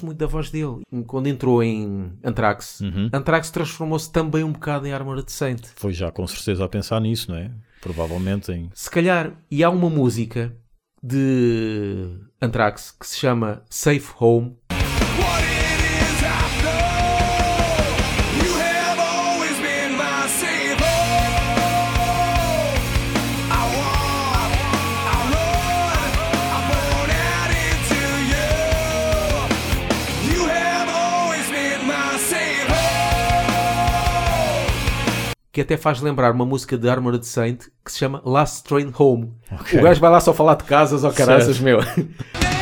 Gosto 0.03 0.07
muito 0.07 0.19
da 0.19 0.27
voz 0.27 0.51
dele. 0.51 0.81
Quando 1.07 1.29
entrou 1.29 1.63
em 1.63 2.13
Anthrax, 2.25 2.81
Uhum. 2.81 3.09
Anthrax 3.13 3.51
transformou-se 3.51 4.11
também 4.11 4.45
um 4.45 4.53
bocado 4.53 4.87
em 4.87 4.93
Armored 4.93 5.31
Saint. 5.31 5.61
Foi 5.77 5.93
já 5.93 6.11
com 6.11 6.27
certeza 6.27 6.65
a 6.65 6.69
pensar 6.69 7.01
nisso, 7.01 7.31
não 7.31 7.39
é? 7.39 7.51
Provavelmente 7.81 8.53
em. 8.53 8.71
Se 8.75 8.91
calhar, 8.91 9.33
e 9.51 9.65
há 9.65 9.71
uma 9.71 9.89
música 9.91 10.55
de 11.03 12.17
Anthrax 12.41 12.91
que 12.93 13.07
se 13.07 13.19
chama 13.19 13.63
Safe 13.69 14.13
Home. 14.21 14.57
Que 35.53 35.61
até 35.61 35.77
faz 35.77 36.01
lembrar 36.01 36.33
uma 36.33 36.47
música 36.47 36.79
de 36.79 36.89
Armored 36.89 37.27
Saint 37.27 37.65
que 37.85 37.93
se 37.93 37.99
chama 37.99 38.23
Last 38.25 38.65
Train 38.65 38.91
Home. 38.99 39.35
Ok. 39.53 39.79
O 39.79 39.83
gajo 39.83 40.01
vai 40.01 40.11
lá 40.11 40.19
só 40.19 40.33
falar 40.33 40.55
de 40.55 40.65
casas 40.65 41.05
ou 41.05 41.13
caraças, 41.13 41.57
Certo. 41.59 41.63
meu. 41.63 41.79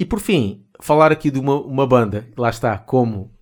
E 0.00 0.04
por 0.04 0.20
fim, 0.20 0.64
falar 0.80 1.10
aqui 1.10 1.30
de 1.30 1.40
uma, 1.40 1.60
uma 1.60 1.86
banda, 1.86 2.28
lá 2.36 2.50
está, 2.50 2.78
como 2.78 3.32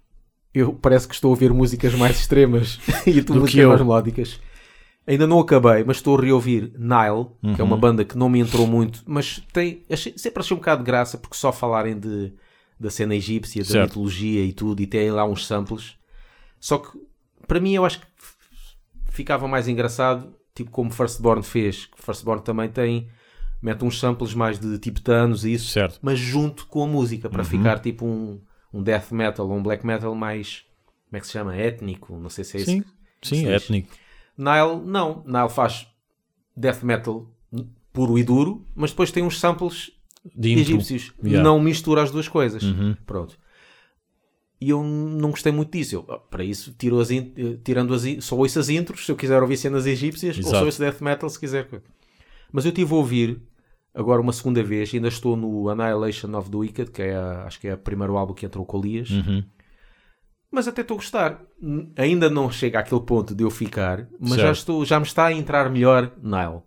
eu 0.61 0.73
parece 0.73 1.07
que 1.09 1.15
estou 1.15 1.29
a 1.29 1.31
ouvir 1.31 1.53
músicas 1.53 1.95
mais 1.95 2.19
extremas 2.19 2.79
e 3.07 3.23
tu 3.23 3.33
Do 3.33 3.33
que 3.35 3.39
músicas 3.41 3.63
eu. 3.63 3.69
mais 3.69 3.81
melódicas. 3.81 4.41
Ainda 5.07 5.27
não 5.27 5.39
acabei, 5.39 5.85
mas 5.85 5.99
estou 5.99 6.19
a 6.19 6.21
reouvir 6.21 6.73
Nile, 6.77 7.27
que 7.55 7.61
é 7.61 7.65
Uhum. 7.65 7.71
uma 7.71 7.77
banda 7.77 8.05
que 8.05 8.19
não 8.19 8.29
me 8.29 8.41
entrou 8.41 8.67
muito, 8.67 9.03
mas 9.07 9.41
tem, 9.53 9.83
achei- 9.91 10.15
sempre 10.17 10.41
achei 10.41 10.55
um 10.55 10.59
bocado 10.59 10.83
de 10.83 10.87
graça 10.87 11.17
porque 11.17 11.37
só 11.37 11.53
falarem 11.53 11.97
de, 11.99 12.33
da 12.81 12.91
cena 12.91 13.15
egípcia, 13.15 13.63
da 13.63 13.69
Certo. 13.69 13.89
mitologia 13.91 14.45
e 14.45 14.53
tudo, 14.53 14.83
e 14.83 14.87
tem 14.87 15.11
lá 15.13 15.25
uns 15.25 15.47
samples. 15.47 15.95
Só 16.59 16.79
que 16.79 16.89
para 17.47 17.61
mim 17.61 17.75
eu 17.75 17.85
acho 17.85 18.01
que 18.01 18.07
ficava 19.11 19.47
mais 19.47 19.69
engraçado, 19.69 20.35
tipo 20.55 20.71
como 20.71 20.91
Firstborn 20.91 21.43
fez, 21.43 21.87
que 21.87 22.03
Firstborn 22.03 22.43
também 22.43 22.69
tem, 22.69 23.09
mete 23.63 23.85
uns 23.85 23.99
samples 24.01 24.35
mais 24.35 24.59
de 24.59 24.79
tibetanos 24.79 25.45
e 25.45 25.53
isso, 25.53 25.71
Certo. 25.71 25.99
mas 26.03 26.19
junto 26.19 26.67
com 26.67 26.83
a 26.83 26.87
música, 26.87 27.29
Uhum. 27.29 27.33
para 27.33 27.45
ficar 27.45 27.79
tipo 27.79 28.05
um, 28.05 28.41
um 28.73 28.83
death 28.83 29.11
metal 29.13 29.49
ou 29.49 29.57
um 29.57 29.63
black 29.63 29.85
metal 29.87 30.15
mais, 30.15 30.65
como 31.09 31.17
é 31.17 31.21
que 31.21 31.27
se 31.27 31.33
chama? 31.33 31.57
Étnico, 31.57 32.17
não 32.19 32.29
sei 32.31 32.45
se 32.45 32.57
é 32.57 32.61
isso. 32.61 32.71
Sim, 32.71 32.83
que- 33.21 33.29
sim, 33.29 33.47
é 33.47 33.55
étnico. 33.57 33.89
Nile, 34.37 34.81
não. 34.85 35.23
Nile 35.27 35.49
faz 35.49 35.87
death 36.57 36.83
metal 36.83 37.27
puro 37.93 38.19
e 38.19 38.23
duro, 38.25 38.65
mas 38.75 38.91
depois 38.91 39.11
tem 39.11 39.23
uns 39.23 39.41
samples 39.41 39.91
De 40.35 40.53
egípcios. 40.59 41.13
Yeah. 41.25 41.43
Não 41.43 41.59
mistura 41.61 42.03
as 42.03 42.11
duas 42.11 42.29
coisas. 42.29 42.63
Uhum. 42.63 42.95
Pronto. 43.07 43.39
E 44.61 44.71
eu 44.71 44.83
não 44.83 45.31
gostei 45.31 45.53
muito 45.53 45.71
disso. 45.73 45.97
Eu, 45.97 46.05
oh, 46.09 46.19
para 46.19 46.43
isso, 46.45 46.75
tiro 46.79 46.99
as 46.99 47.11
in- 47.11 47.33
eh, 47.37 47.59
tirando 47.63 47.93
as 47.95 48.05
in- 48.05 48.21
só 48.21 48.37
ouço 48.37 48.59
as 48.59 48.69
intros, 48.71 49.05
se 49.05 49.13
eu 49.13 49.17
quiser 49.17 49.41
ouvir 49.43 49.57
cenas 49.57 49.87
egípcias, 49.87 50.37
ou 50.37 50.43
Exato. 50.43 50.57
só 50.59 50.65
ouço 50.65 50.79
death 50.81 51.01
metal 51.01 51.29
se 51.29 51.39
quiser. 51.39 51.69
Mas 52.53 52.65
eu 52.65 52.71
estive 52.71 52.93
a 52.93 52.97
ouvir 52.97 53.41
agora 53.97 54.21
uma 54.21 54.33
segunda 54.33 54.63
vez, 54.63 54.93
ainda 54.95 55.09
estou 55.09 55.37
no 55.37 55.69
Annihilation 55.69 56.33
of 56.37 56.51
the 56.51 56.57
Wicked, 56.57 56.91
que 56.93 57.03
é 57.03 57.17
a- 57.17 57.45
acho 57.47 57.59
que 57.59 57.67
é 57.69 57.75
o 57.75 57.79
primeiro 57.79 58.17
álbum 58.17 58.35
que 58.35 58.47
entrou 58.47 58.65
com 58.65 58.79
o 58.79 58.81
Elias. 58.85 59.11
Uhum. 59.11 59.43
Mas 60.51 60.69
até 60.69 60.83
estou 60.83 60.95
a 60.95 60.99
gostar. 60.99 61.43
Ainda 61.97 62.31
não 62.31 62.51
chega 62.51 62.79
àquele 62.79 63.01
ponto 63.01 63.35
de 63.35 63.43
eu 63.43 63.51
ficar, 63.51 64.07
mas 64.21 64.37
já, 64.41 64.53
estou, 64.53 64.85
já 64.85 65.01
me 65.01 65.07
está 65.07 65.27
a 65.27 65.33
entrar 65.33 65.69
melhor 65.71 66.13
Nile. 66.23 66.63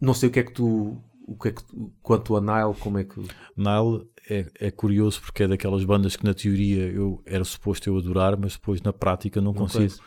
Não 0.00 0.12
sei 0.14 0.28
o 0.28 0.32
que 0.32 0.40
é 0.40 0.42
que 0.42 0.52
tu. 0.52 0.98
O 1.26 1.38
que 1.38 1.48
é 1.48 1.52
que 1.52 1.64
tu, 1.64 1.90
quanto 2.02 2.36
a 2.36 2.40
Nile, 2.40 2.78
como 2.78 2.98
é 2.98 3.04
que. 3.04 3.18
Nile 3.56 4.06
é, 4.28 4.46
é 4.60 4.70
curioso 4.70 5.22
porque 5.22 5.44
é 5.44 5.48
daquelas 5.48 5.82
bandas 5.84 6.16
que 6.16 6.24
na 6.24 6.34
teoria 6.34 6.82
eu 6.86 7.22
era 7.24 7.42
suposto 7.44 7.88
eu 7.88 7.96
adorar, 7.96 8.36
mas 8.38 8.52
depois 8.52 8.82
na 8.82 8.92
prática 8.92 9.40
não, 9.40 9.54
consigo. 9.54 9.78
coisa. 9.80 10.00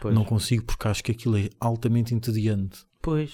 Pois. 0.00 0.14
Não 0.14 0.24
consigo 0.24 0.64
porque 0.64 0.88
acho 0.88 1.04
que 1.04 1.12
aquilo 1.12 1.38
é 1.38 1.48
altamente 1.60 2.12
entediante. 2.14 2.80
Pois. 3.00 3.32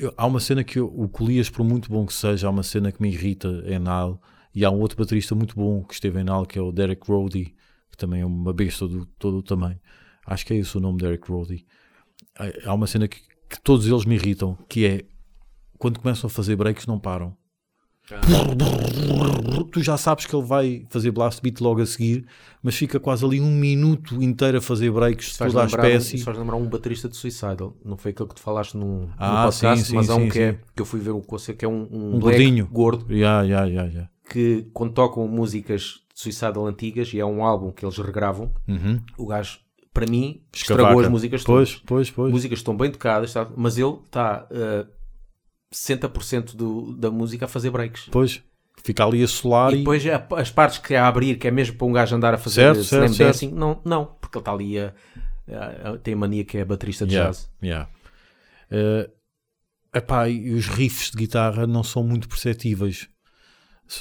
Eu- 0.00 0.14
há 0.16 0.26
uma 0.26 0.40
cena 0.40 0.64
que 0.64 0.78
eu, 0.78 0.86
o 0.86 1.08
Colias, 1.08 1.50
por 1.50 1.64
muito 1.64 1.90
bom 1.90 2.06
que 2.06 2.12
seja, 2.14 2.46
há 2.46 2.50
uma 2.50 2.62
cena 2.62 2.90
que 2.90 3.02
me 3.02 3.08
irrita 3.12 3.48
em 3.66 3.78
Nile 3.78 4.18
e 4.54 4.64
há 4.64 4.70
um 4.70 4.80
outro 4.80 4.96
baterista 4.96 5.34
muito 5.34 5.54
bom 5.54 5.84
que 5.84 5.94
esteve 5.94 6.20
em 6.20 6.24
Nile 6.24 6.46
que 6.46 6.58
é 6.58 6.62
o 6.62 6.72
Derek 6.72 7.02
Roddy, 7.10 7.54
que 7.90 7.96
também 7.96 8.22
é 8.22 8.26
uma 8.26 8.52
besta 8.52 8.88
do 8.88 9.04
todo 9.18 9.36
o 9.38 9.42
tamanho. 9.42 9.78
Acho 10.26 10.46
que 10.46 10.54
é 10.54 10.56
esse 10.56 10.76
o 10.76 10.80
nome, 10.80 10.98
Derek 10.98 11.30
Roddy. 11.30 11.66
Há- 12.38 12.70
Há 12.70 12.74
uma 12.74 12.86
cena 12.86 13.06
que, 13.08 13.20
que 13.20 13.60
todos 13.62 13.86
eles 13.86 14.04
me 14.04 14.14
irritam, 14.14 14.56
que 14.68 14.86
é 14.86 15.04
quando 15.78 15.98
começam 16.00 16.28
a 16.28 16.30
fazer 16.30 16.56
breaks 16.56 16.86
não 16.86 16.98
param. 16.98 17.36
Tu 19.72 19.82
já 19.82 19.96
sabes 19.96 20.26
que 20.26 20.34
ele 20.34 20.44
vai 20.44 20.84
fazer 20.90 21.10
blast 21.10 21.40
beat 21.42 21.60
logo 21.60 21.80
a 21.80 21.86
seguir, 21.86 22.26
mas 22.62 22.74
fica 22.74 22.98
quase 22.98 23.24
ali 23.24 23.40
um 23.40 23.50
minuto 23.50 24.22
inteiro 24.22 24.58
a 24.58 24.60
fazer 24.60 24.90
breaks 24.90 25.32
de 25.32 25.38
toda 25.38 25.62
a 25.62 25.66
espécie. 25.66 26.18
faz 26.18 26.36
lembrar 26.36 26.56
um 26.56 26.66
baterista 26.68 27.08
de 27.08 27.16
Suicidal. 27.16 27.76
Não 27.84 27.96
foi 27.96 28.10
aquele 28.10 28.28
que 28.28 28.34
tu 28.34 28.40
falaste 28.40 28.74
no, 28.76 29.02
no 29.06 29.12
Ah, 29.18 29.44
podcast, 29.44 29.84
sim, 29.84 29.90
sim, 29.90 29.96
mas 29.96 30.10
há 30.10 30.16
um 30.16 30.22
sim, 30.22 30.28
que, 30.28 30.38
é, 30.40 30.58
que 30.74 30.82
eu 30.82 30.86
fui 30.86 31.00
ver 31.00 31.12
um 31.12 31.20
concerto 31.20 31.58
que 31.58 31.64
é 31.64 31.68
um, 31.68 31.86
um, 31.90 32.16
Um 32.16 32.20
gordinho. 32.20 32.66
gordo 32.66 33.14
ya, 33.14 33.42
ya, 33.42 33.64
ya. 33.66 34.08
que 34.28 34.66
quando 34.72 34.92
tocam 34.92 35.26
músicas 35.28 36.00
de 36.14 36.20
Suicidal 36.20 36.66
antigas 36.66 37.12
e 37.14 37.20
é 37.20 37.24
um 37.24 37.44
álbum 37.44 37.70
que 37.70 37.84
eles 37.84 37.96
regravam, 37.98 38.52
Uhum. 38.68 39.00
o 39.16 39.26
gajo, 39.26 39.58
para 39.94 40.06
mim, 40.06 40.40
estragou 40.52 40.84
Escavaca. 40.86 41.06
as 41.06 41.12
músicas 41.12 41.44
todas. 41.44 41.70
Pois, 41.76 41.82
pois, 41.86 42.10
pois. 42.10 42.32
músicas 42.32 42.58
estão 42.58 42.76
bem 42.76 42.90
tocadas, 42.90 43.32
mas 43.56 43.78
ele 43.78 43.96
está 44.04 44.46
uh, 44.50 44.86
60% 45.74 46.54
do, 46.56 46.92
da 46.96 47.10
música 47.10 47.44
a 47.44 47.48
fazer 47.48 47.70
breaks. 47.70 48.08
Pois. 48.10 48.42
Fica 48.82 49.04
ali 49.04 49.22
a 49.22 49.28
solar 49.28 49.72
E 49.72 49.76
e. 49.76 49.78
depois 49.80 50.02
as 50.06 50.50
partes 50.50 50.78
que 50.78 50.94
a 50.94 51.06
abrir, 51.06 51.36
que 51.38 51.46
é 51.46 51.50
mesmo 51.50 51.76
para 51.76 51.86
um 51.86 51.92
gajo 51.92 52.16
andar 52.16 52.32
a 52.32 52.38
fazer 52.38 52.74
Certo, 52.74 52.80
slam 52.80 53.00
certo, 53.08 53.14
certo. 53.14 53.28
dancing, 53.32 53.50
não, 53.52 53.80
não, 53.84 54.06
porque 54.20 54.38
ele 54.38 54.40
está 54.40 54.52
ali 54.52 54.78
a, 54.78 54.94
a- 55.50 55.90
a- 55.90 55.98
tem 55.98 56.14
mania 56.14 56.44
que 56.44 56.56
é 56.56 56.64
baterista 56.64 57.06
de 57.06 57.12
Yeah, 57.14 57.30
jazz. 57.30 57.50
yeah. 57.62 57.88
Eh, 58.70 59.10
epá, 59.94 60.28
e 60.30 60.50
os 60.54 60.66
riffs 60.66 61.10
de 61.10 61.18
guitarra 61.18 61.66
não 61.66 61.82
são 61.82 62.02
muito 62.02 62.26
perceptíveis. 62.26 63.06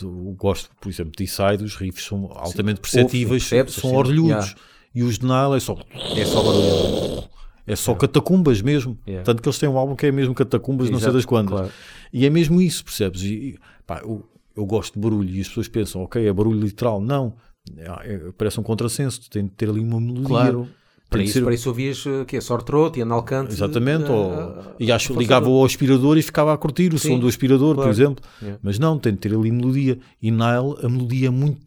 Eu 0.01 0.09
gosto, 0.37 0.69
por 0.79 0.87
exemplo, 0.89 1.11
de 1.17 1.27
Side, 1.27 1.63
os 1.63 1.75
riffs 1.75 2.05
são 2.05 2.31
altamente 2.33 2.79
perceptíveis, 2.79 3.49
são 3.69 3.93
orlhudos. 3.95 4.29
Yeah. 4.49 4.55
E 4.95 5.03
os 5.03 5.19
de 5.19 5.25
Nile 5.25 5.57
é 5.57 5.59
só, 5.59 5.75
É 6.15 6.25
só 6.25 6.41
barulho. 6.41 7.29
É 7.71 7.75
só 7.75 7.93
catacumbas 7.95 8.61
mesmo. 8.61 8.97
Yeah. 9.07 9.23
Tanto 9.25 9.41
que 9.41 9.47
eles 9.47 9.57
têm 9.59 9.69
um 9.69 9.77
álbum 9.77 9.95
que 9.95 10.05
é 10.05 10.11
mesmo 10.11 10.33
catacumbas, 10.33 10.89
não 10.89 10.97
sei 10.99 11.05
Exato, 11.05 11.17
das 11.17 11.25
quantas. 11.25 11.51
claro. 11.51 11.71
E 12.11 12.25
é 12.25 12.29
mesmo 12.29 12.59
isso, 12.61 12.83
percebes? 12.83 13.21
E, 13.23 13.57
pá, 13.85 14.01
eu, 14.03 14.25
eu 14.55 14.65
gosto 14.65 14.93
de 14.95 14.99
barulho 14.99 15.29
e 15.29 15.39
as 15.41 15.47
pessoas 15.47 15.67
pensam, 15.67 16.01
ok, 16.03 16.27
é 16.27 16.33
barulho 16.33 16.59
literal. 16.59 16.99
Não, 16.99 17.33
é- 17.77 18.13
é- 18.15 18.31
parece 18.37 18.59
um 18.59 18.63
contrassenso, 18.63 19.29
tem 19.29 19.45
de 19.45 19.51
ter 19.51 19.69
ali 19.69 19.79
uma 19.79 19.99
melodia. 19.99 20.27
Claro. 20.27 20.67
Para 21.09 21.19
de 21.19 21.25
isso, 21.25 21.33
ser- 21.33 21.43
para 21.43 21.53
isso 21.55 21.69
ouvias 21.69 22.05
uh, 22.05 22.23
que 22.25 22.37
é 22.37 22.41
sore 22.41 22.63
throat 22.63 22.99
e 22.99 23.01
analcante. 23.01 23.51
Exatamente, 23.51 24.11
uh, 24.11 24.13
ou, 24.13 24.31
uh, 24.31 24.63
e 24.79 24.91
acho 24.91 25.11
ligava 25.17 25.45
do- 25.47 25.51
ao 25.53 25.65
aspirador 25.65 26.17
e 26.19 26.21
ficava 26.21 26.53
a 26.53 26.57
curtir 26.57 26.93
o 26.93 26.99
Sim, 26.99 27.09
som 27.13 27.19
do 27.19 27.27
aspirador, 27.27 27.69
por 27.73 27.81
claro. 27.81 27.89
exemplo. 27.91 28.23
Yeah. 28.39 28.59
Mas 28.61 28.77
não, 28.77 28.97
tem 28.99 29.13
de 29.13 29.17
ter 29.19 29.33
ali 29.33 29.51
melodia. 29.51 29.97
E 30.21 30.29
Nile, 30.29 30.75
a 30.83 30.87
melodia 30.87 31.27
é 31.27 31.31
muito 31.31 31.59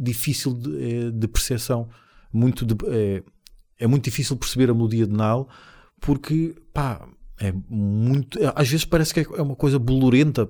difícil 0.00 0.52
de, 0.52 1.06
eh, 1.06 1.10
de 1.12 1.28
percepção. 1.28 1.88
Muito 2.32 2.66
de- 2.66 2.74
é, 2.88 3.22
é 3.78 3.86
muito 3.86 4.04
difícil 4.04 4.36
perceber 4.36 4.70
a 4.70 4.74
melodia 4.74 5.06
de 5.06 5.12
Nile 5.12 5.46
porque, 6.00 6.54
pá, 6.72 7.06
é 7.40 7.52
muito. 7.68 8.38
é- 8.42 8.52
Às 8.54 8.68
vezes 8.68 8.84
parece 8.84 9.14
que 9.14 9.20
é 9.20 9.42
uma 9.42 9.54
coisa 9.56 9.78
bolorenta, 9.78 10.48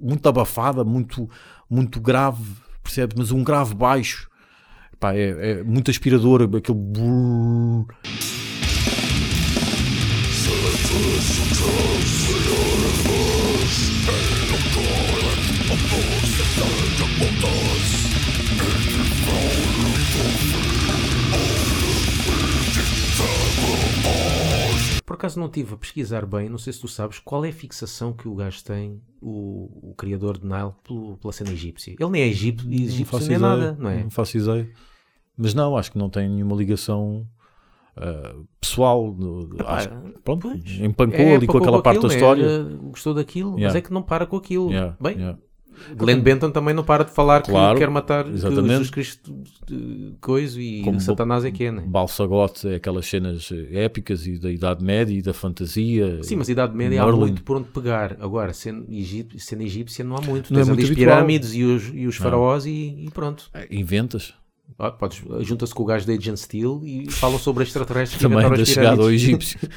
muito 0.00 0.28
abafada, 0.28 0.84
muito, 0.84 1.28
muito 1.70 2.00
grave, 2.00 2.42
percebes? 2.82 3.16
Mas 3.18 3.30
um 3.30 3.42
grave 3.44 3.74
baixo. 3.74 4.28
Pá, 4.98 5.14
é, 5.14 5.60
é 5.60 5.62
muito 5.62 5.90
aspirador, 5.90 6.42
aquele. 6.56 6.78
Acaso 25.18 25.38
não 25.38 25.46
estive 25.46 25.74
a 25.74 25.76
pesquisar 25.76 26.24
bem, 26.24 26.48
não 26.48 26.58
sei 26.58 26.72
se 26.72 26.80
tu 26.80 26.88
sabes 26.88 27.18
qual 27.18 27.44
é 27.44 27.50
a 27.50 27.52
fixação 27.52 28.12
que 28.12 28.26
o 28.28 28.34
gajo 28.34 28.62
tem, 28.64 29.00
o, 29.20 29.90
o 29.90 29.94
criador 29.96 30.38
de 30.38 30.46
Nile, 30.46 30.72
pelo- 30.82 31.16
pela 31.18 31.32
cena 31.32 31.50
egípcia. 31.50 31.94
Ele 31.98 32.10
nem 32.10 32.22
é 32.22 32.26
egípcio, 32.28 32.72
egípcio 32.72 33.18
nem 33.18 33.26
ideia, 33.26 33.38
nada, 33.38 33.76
não 33.78 33.90
é? 33.90 34.02
Não 34.04 34.10
faço 34.10 34.38
ideia. 34.38 34.70
Mas 35.36 35.54
não, 35.54 35.76
acho 35.76 35.92
que 35.92 35.98
não 35.98 36.08
tem 36.10 36.28
nenhuma 36.28 36.56
ligação 36.56 37.26
ah, 37.96 38.34
pessoal. 38.60 39.12
no- 39.12 39.48
acho 39.66 39.88
pronto, 40.24 40.48
pois. 40.48 40.80
empancou 40.80 41.18
É, 41.20 41.34
ali 41.36 41.46
com 41.46 41.58
aquela 41.58 41.82
parte 41.82 42.00
da 42.00 42.06
aquilo, 42.08 42.12
história. 42.14 42.44
é, 42.46 42.62
gostou 42.88 43.14
daquilo, 43.14 43.50
mas 43.52 43.60
Yeah. 43.60 43.78
é 43.78 43.82
que 43.82 43.92
não 43.92 44.02
para 44.02 44.26
com 44.26 44.36
aquilo. 44.36 44.70
Yeah, 44.70 44.96
Bem, 45.00 45.16
yeah. 45.16 45.38
Glenn 45.96 46.20
Benton 46.20 46.50
também 46.50 46.74
não 46.74 46.82
para 46.84 47.04
de 47.04 47.10
falar 47.12 47.42
Claro, 47.42 47.74
que 47.74 47.80
quer 47.84 47.90
matar 47.90 48.26
exatamente. 48.28 48.68
Jesus 48.68 48.90
Cristo 48.90 49.42
coisa 50.20 50.60
e 50.60 50.82
Como 50.82 51.00
Satanás 51.00 51.44
é 51.44 51.50
que 51.50 51.64
é, 51.64 51.72
né? 51.72 51.82
Balsagote 51.86 52.68
é 52.68 52.74
aquelas 52.76 53.06
cenas 53.06 53.50
eh, 53.52 53.84
épicas 53.84 54.26
e 54.26 54.38
da 54.38 54.50
Idade 54.50 54.84
Média 54.84 55.14
e 55.16 55.22
da 55.22 55.32
fantasia. 55.32 56.22
Sim, 56.22 56.36
mas 56.36 56.48
a 56.48 56.52
Idade 56.52 56.74
Média 56.76 57.02
há 57.02 57.06
Merlin. 57.06 57.20
muito 57.20 57.42
por 57.42 57.56
onde 57.56 57.68
pegar. 57.68 58.16
Agora, 58.20 58.52
sendo, 58.52 58.86
egip- 58.92 59.38
sendo 59.38 59.62
egípcia 59.62 60.04
não 60.04 60.16
há 60.16 60.20
muito. 60.20 60.52
Não 60.52 60.60
é 60.60 60.64
Tens 60.64 60.68
ali 60.72 60.78
muito 60.82 60.90
as 60.92 60.96
pirâmides 60.96 61.54
e 61.54 61.62
os, 61.64 61.90
e 61.94 62.06
os 62.06 62.16
faraós 62.16 62.66
e, 62.66 62.70
e 63.06 63.10
pronto. 63.12 63.50
Eh, 63.54 63.68
Inventas. 63.70 64.34
Ah, 64.78 64.90
podes- 64.90 65.22
Junta-se 65.40 65.74
com 65.74 65.82
o 65.82 65.86
gajo 65.86 66.06
da 66.06 66.12
Agent 66.12 66.36
Steel 66.36 66.82
e 66.84 67.10
falam 67.10 67.38
sobre 67.38 67.64
extraterrestres 67.64 68.18
que 68.18 68.22
Também 68.22 68.38
inventaram 68.38 68.58
da 68.58 68.64
chegada 68.64 69.02
ao 69.02 69.10
egípcio. 69.10 69.58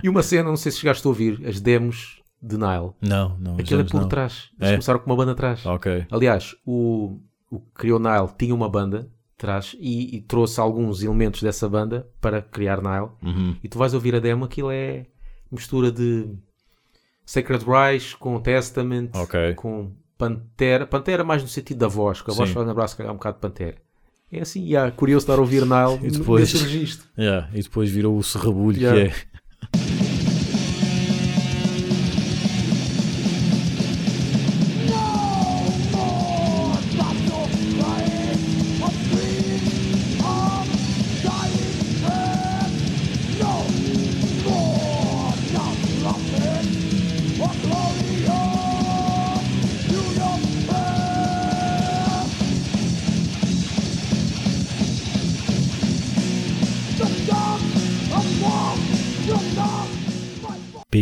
E 0.00 0.08
uma 0.08 0.22
cena, 0.22 0.44
não 0.48 0.56
sei 0.56 0.70
se 0.70 0.78
chegaste 0.78 1.04
a 1.04 1.10
ouvir, 1.10 1.40
as 1.44 1.60
demos 1.60 2.17
de 2.40 2.56
Nile. 2.56 2.90
não, 3.00 3.36
não. 3.38 3.56
Aquilo 3.58 3.80
é 3.80 3.84
por 3.84 4.00
não. 4.02 4.08
trás. 4.08 4.50
Eles 4.58 4.68
É? 4.70 4.72
começaram 4.74 4.98
com 5.00 5.06
uma 5.10 5.16
banda 5.16 5.32
atrás. 5.32 5.64
Ok. 5.66 6.06
Aliás, 6.10 6.54
o, 6.66 7.18
o 7.50 7.58
que 7.60 7.66
criou 7.74 7.98
Nile 7.98 8.28
tinha 8.38 8.54
uma 8.54 8.68
banda 8.68 9.08
atrás 9.36 9.74
e, 9.78 10.16
e 10.16 10.20
trouxe 10.20 10.60
alguns 10.60 11.02
elementos 11.02 11.42
dessa 11.42 11.68
banda 11.68 12.08
para 12.20 12.40
criar 12.42 12.80
Nile. 12.82 13.10
Uhum. 13.22 13.56
E 13.62 13.68
tu 13.68 13.78
vais 13.78 13.94
ouvir 13.94 14.14
a 14.14 14.20
demo, 14.20 14.44
aquilo 14.44 14.70
é 14.70 15.06
mistura 15.50 15.90
de 15.90 16.28
Sacred 17.24 17.64
Rise 17.64 18.16
com 18.16 18.40
Testament, 18.40 19.10
Ok. 19.14 19.54
com 19.54 19.90
Pantera. 20.16 20.86
Pantera 20.86 21.22
mais 21.24 21.42
no 21.42 21.48
sentido 21.48 21.78
da 21.78 21.88
voz, 21.88 22.20
que 22.22 22.30
a 22.30 22.34
voz 22.34 22.50
faz 22.50 22.66
lembrar 22.66 22.88
se 22.88 22.96
calhar 22.96 23.12
um 23.12 23.16
bocado 23.16 23.36
de 23.36 23.40
Pantera. 23.42 23.76
É 24.30 24.40
assim, 24.40 24.62
e 24.66 24.76
há 24.76 24.90
curioso 24.90 25.24
estar 25.24 25.34
a 25.38 25.40
ouvir 25.40 25.62
Nile 25.62 26.06
E 26.06 26.10
depois- 26.10 26.52
nesse 26.52 26.64
registro. 26.64 27.08
Yeah, 27.18 27.48
E 27.54 27.62
depois 27.62 27.90
virou 27.90 28.16
o 28.16 28.22
serrabulho 28.22 28.76
Yeah. 28.78 29.00
que 29.00 29.06
é. 29.08 29.14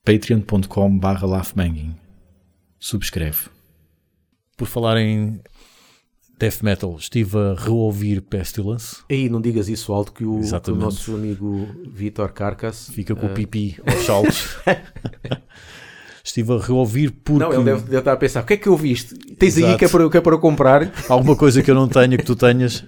Patreon.com 0.05 0.99
barra 0.99 1.27
subscreve. 2.79 3.49
Por 4.57 4.67
falar 4.67 4.97
em 4.97 5.41
death 6.41 6.63
metal 6.63 6.97
estive 6.99 7.37
a 7.37 7.55
reouvir 7.55 8.21
Pestilence 8.23 8.97
Aí 9.11 9.29
não 9.29 9.41
digas 9.41 9.69
isso 9.69 9.93
alto 9.93 10.13
que 10.13 10.25
o, 10.25 10.41
que 10.41 10.71
o 10.71 10.75
nosso 10.75 11.15
amigo 11.15 11.69
Vitor 11.87 12.33
Carcas 12.33 12.89
fica 12.91 13.15
com 13.15 13.27
eh, 13.27 13.31
o 13.31 13.35
pipi 13.35 13.79
aos 13.87 14.07
saltos 14.07 14.57
estive 16.25 16.53
a 16.53 16.59
reouvir 16.59 17.11
porque 17.11 17.45
Não, 17.45 17.53
ele 17.53 17.65
deve, 17.65 17.83
deve 17.83 17.99
estar 17.99 18.13
a 18.13 18.17
pensar: 18.17 18.43
o 18.43 18.47
que 18.47 18.55
é 18.55 18.57
que 18.57 18.69
eu 18.69 18.77
viste? 18.77 19.15
Tens 19.15 19.57
aí 19.57 19.65
Exato. 19.65 19.79
que 19.79 19.85
é, 19.85 19.89
para, 19.89 20.11
que 20.11 20.17
é 20.17 20.21
para 20.21 20.39
comprar? 20.39 20.93
alguma 21.09 21.35
coisa 21.35 21.63
que 21.63 21.71
eu 21.71 21.75
não 21.75 21.89
tenha 21.89 22.17
que 22.17 22.25
tu 22.25 22.37
tenhas 22.37 22.85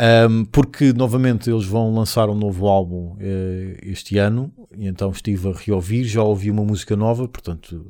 Ahm, 0.00 0.44
porque 0.52 0.92
novamente 0.92 1.50
eles 1.50 1.64
vão 1.64 1.92
lançar 1.92 2.30
um 2.30 2.34
novo 2.36 2.68
álbum 2.68 3.16
eh, 3.18 3.78
este 3.82 4.16
ano 4.16 4.52
e 4.76 4.86
então 4.86 5.10
estive 5.10 5.48
a 5.48 5.52
reouvir, 5.52 6.04
já 6.04 6.22
ouvi 6.22 6.52
uma 6.52 6.64
música 6.64 6.94
nova, 6.94 7.26
portanto 7.26 7.84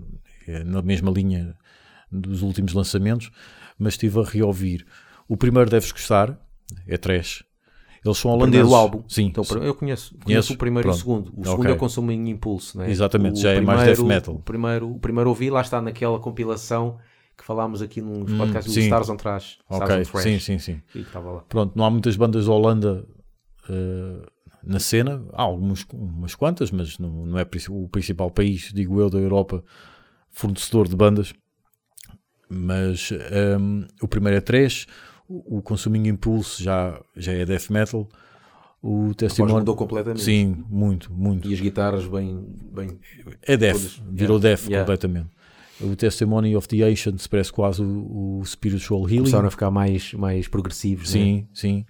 é 0.46 0.64
na 0.64 0.80
mesma 0.80 1.10
linha 1.10 1.54
dos 2.10 2.40
últimos 2.40 2.72
lançamentos, 2.72 3.30
mas 3.78 3.94
estive 3.94 4.20
a 4.20 4.24
reouvir. 4.24 4.86
O 5.28 5.36
primeiro 5.36 5.70
deves 5.70 5.92
gostar, 5.92 6.38
é 6.86 6.96
trash. 6.96 7.44
Eles 8.04 8.16
são 8.18 8.30
O 8.30 8.34
holandeses. 8.34 8.60
primeiro 8.62 8.74
álbum. 8.80 9.02
Sim, 9.08 9.26
Então, 9.26 9.42
sim. 9.44 9.58
eu 9.58 9.74
conheço, 9.74 10.10
conheço 10.14 10.24
Conheces? 10.24 10.50
o 10.50 10.56
primeiro 10.56 10.88
e 10.88 10.90
o 10.90 10.92
Pronto. 10.94 10.98
segundo. 11.00 11.28
O 11.36 11.40
Ok. 11.40 11.50
segundo 11.50 11.68
eu 11.70 11.76
consumo 11.76 12.12
em 12.12 12.30
impulso, 12.30 12.78
né? 12.78 12.90
Exatamente, 12.90 13.38
O 13.38 13.42
já 13.42 13.50
é 13.52 13.60
mais 13.60 13.80
primeiro- 13.80 14.02
death 14.02 14.06
metal. 14.08 14.34
O 14.36 14.38
primeiro, 14.40 14.90
o 14.90 14.98
primeiro 14.98 15.28
ouvi, 15.30 15.50
lá 15.50 15.60
está 15.60 15.80
naquela 15.82 16.18
compilação 16.20 16.98
que 17.36 17.44
falámos 17.44 17.82
aqui 17.82 18.00
nos 18.00 18.32
Hum, 18.32 18.38
podcasts 18.38 18.72
do. 18.72 18.80
Stars 18.80 19.08
on 19.10 19.16
Trash. 19.16 19.58
Ok, 19.68 20.04
sim, 20.22 20.38
sim, 20.38 20.58
sim. 20.58 20.80
E 20.94 21.00
estava 21.00 21.30
lá. 21.30 21.40
Pronto, 21.48 21.76
não 21.76 21.84
há 21.84 21.90
muitas 21.90 22.16
bandas 22.16 22.46
da 22.46 22.52
Holanda 22.52 23.06
eh, 23.68 24.26
na 24.62 24.78
cena, 24.80 25.24
há 25.32 25.42
algumas, 25.42 25.84
umas 25.92 26.34
quantas, 26.34 26.70
mas 26.70 26.98
não, 26.98 27.26
não 27.26 27.38
é 27.38 27.46
o 27.70 27.88
principal 27.88 28.30
país, 28.30 28.70
digo 28.72 29.00
eu, 29.00 29.08
da 29.10 29.18
Europa, 29.18 29.62
fornecedor 30.30 30.88
de 30.88 30.96
bandas. 30.96 31.32
Mas 32.48 33.10
ehm, 33.12 33.84
o 34.00 34.08
primeiro 34.08 34.38
é 34.38 34.40
trash, 34.40 34.86
o, 35.28 35.58
o 35.58 35.62
Consuming 35.62 36.08
Impulse 36.08 36.62
já, 36.62 37.00
já 37.16 37.32
é 37.32 37.44
death 37.44 37.70
metal, 37.70 38.08
o 38.82 39.12
Testimony. 39.14 39.54
mudou 39.54 39.76
completamente. 39.76 40.22
Sim, 40.22 40.64
muito, 40.68 41.12
muito. 41.12 41.48
E 41.48 41.54
as 41.54 41.60
guitarras 41.60 42.06
bem... 42.06 42.46
bem... 42.72 42.98
É 43.42 43.56
death, 43.56 44.00
virou 44.08 44.38
yeah, 44.38 44.48
death 44.56 44.68
yeah. 44.68 44.80
completamente. 44.80 45.30
O 45.80 45.94
Testimony 45.94 46.56
of 46.56 46.66
the 46.66 46.82
Ancients 46.82 47.26
parece 47.26 47.52
quase 47.52 47.82
o, 47.82 48.40
o 48.40 48.44
Spiritual 48.44 49.02
Healing. 49.02 49.18
Começaram 49.18 49.48
a 49.48 49.50
ficar 49.50 49.70
mais, 49.70 50.12
mais 50.14 50.48
progressivos. 50.48 51.14
né? 51.14 51.20
Sim, 51.20 51.48
sim. 51.52 51.86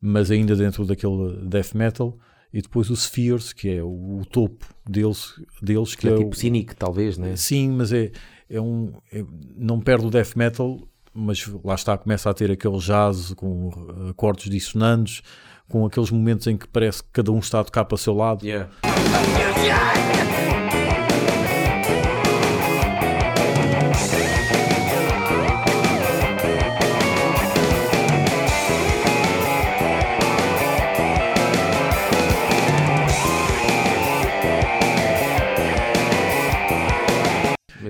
Mas 0.00 0.30
ainda 0.30 0.54
dentro 0.54 0.84
daquele 0.84 1.38
death 1.46 1.74
metal. 1.74 2.18
E 2.52 2.62
depois 2.62 2.88
o 2.88 2.94
Spheres, 2.94 3.52
que 3.52 3.68
é 3.68 3.82
o, 3.82 4.22
topo 4.30 4.64
deles, 4.88 5.34
deles 5.60 5.96
que 5.96 6.06
É 6.06 6.12
é, 6.12 6.16
tipo 6.18 6.30
o, 6.30 6.34
Cynic, 6.34 6.76
talvez, 6.76 7.18
né? 7.18 7.34
Sim, 7.34 7.70
mas 7.70 7.92
é, 7.92 8.12
é 8.48 8.60
um. 8.60 8.92
é- 9.12 9.24
não 9.56 9.80
perde 9.80 10.06
o 10.06 10.10
death 10.10 10.34
metal, 10.36 10.78
mas 11.12 11.46
lá 11.64 11.74
está, 11.74 11.96
começa 11.96 12.28
a 12.28 12.34
ter 12.34 12.50
aquele 12.50 12.78
jazz 12.78 13.32
com 13.34 13.68
uh, 13.68 14.10
acordes 14.10 14.50
dissonantes, 14.50 15.22
com 15.68 15.86
aqueles 15.86 16.10
momentos 16.10 16.46
em 16.46 16.56
que 16.56 16.66
parece 16.68 17.02
que 17.02 17.10
cada 17.12 17.30
um 17.32 17.38
está 17.38 17.60
a 17.60 17.64
tocar 17.64 17.84
para 17.84 17.94
o 17.94 17.98
seu 17.98 18.14
lado. 18.14 18.44
Yeah. 18.44 18.68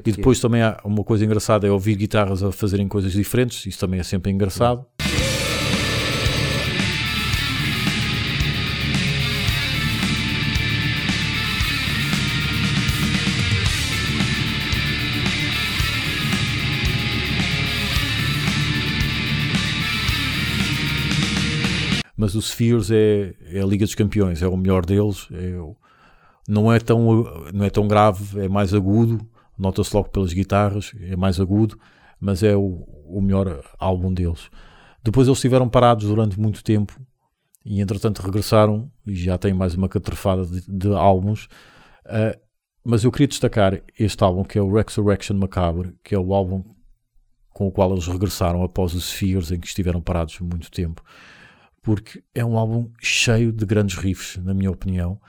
E 0.06 0.12
depois 0.12 0.38
também 0.38 0.60
há 0.60 0.78
uma 0.84 1.02
coisa 1.02 1.24
engraçada 1.24 1.66
é 1.66 1.70
ouvir 1.70 1.96
guitarras 1.96 2.42
a 2.42 2.52
fazerem 2.52 2.86
coisas 2.86 3.12
diferentes, 3.12 3.64
isso 3.64 3.78
também 3.78 3.98
é 3.98 4.02
sempre 4.02 4.30
engraçado. 4.30 4.84
Mas 22.16 22.34
o 22.34 22.42
Spheres 22.42 22.90
é, 22.90 23.34
é 23.50 23.60
a 23.60 23.66
Liga 23.66 23.84
dos 23.84 23.94
Campeões, 23.94 24.42
é 24.42 24.48
o 24.48 24.56
melhor 24.56 24.84
deles, 24.84 25.28
é 25.32 25.58
não, 26.46 26.70
é 26.70 26.78
tão, 26.78 27.24
não 27.52 27.64
é 27.64 27.70
tão 27.70 27.88
grave, 27.88 28.40
é 28.40 28.48
mais 28.48 28.74
agudo, 28.74 29.26
nota-se 29.58 29.94
logo 29.94 30.08
pelas 30.08 30.32
guitarras, 30.32 30.92
é 31.00 31.16
mais 31.16 31.40
agudo, 31.40 31.78
mas 32.20 32.42
é 32.42 32.56
o, 32.56 32.86
o 33.06 33.20
melhor 33.20 33.62
álbum 33.78 34.12
deles. 34.12 34.50
Depois 35.02 35.26
eles 35.26 35.38
estiveram 35.38 35.68
parados 35.68 36.06
durante 36.06 36.40
muito 36.40 36.64
tempo 36.64 36.98
e 37.64 37.80
entretanto 37.80 38.22
regressaram 38.22 38.90
e 39.06 39.14
já 39.14 39.38
têm 39.38 39.52
mais 39.52 39.74
uma 39.74 39.88
catrefada 39.88 40.46
de, 40.46 40.62
de 40.66 40.88
álbuns. 40.94 41.48
Ah, 42.06 42.36
mas 42.84 43.02
eu 43.02 43.10
queria 43.10 43.28
destacar 43.28 43.80
este 43.98 44.22
álbum 44.22 44.44
que 44.44 44.58
é 44.58 44.62
o 44.62 44.72
Resurrection 44.72 45.36
Macabre, 45.36 45.94
que 46.04 46.14
é 46.14 46.18
o 46.18 46.34
álbum 46.34 46.62
com 47.48 47.68
o 47.68 47.72
qual 47.72 47.92
eles 47.92 48.06
regressaram 48.06 48.62
após 48.62 48.94
os 48.94 49.04
Spheres, 49.04 49.50
em 49.50 49.60
que 49.60 49.66
estiveram 49.66 50.02
parados 50.02 50.38
muito 50.40 50.70
tempo, 50.70 51.02
porque 51.80 52.22
é 52.34 52.44
um 52.44 52.58
álbum 52.58 52.90
cheio 53.00 53.52
de 53.52 53.64
grandes 53.64 53.96
riffs, 53.96 54.42
na 54.42 54.52
minha 54.52 54.70
opinião, 54.70 55.20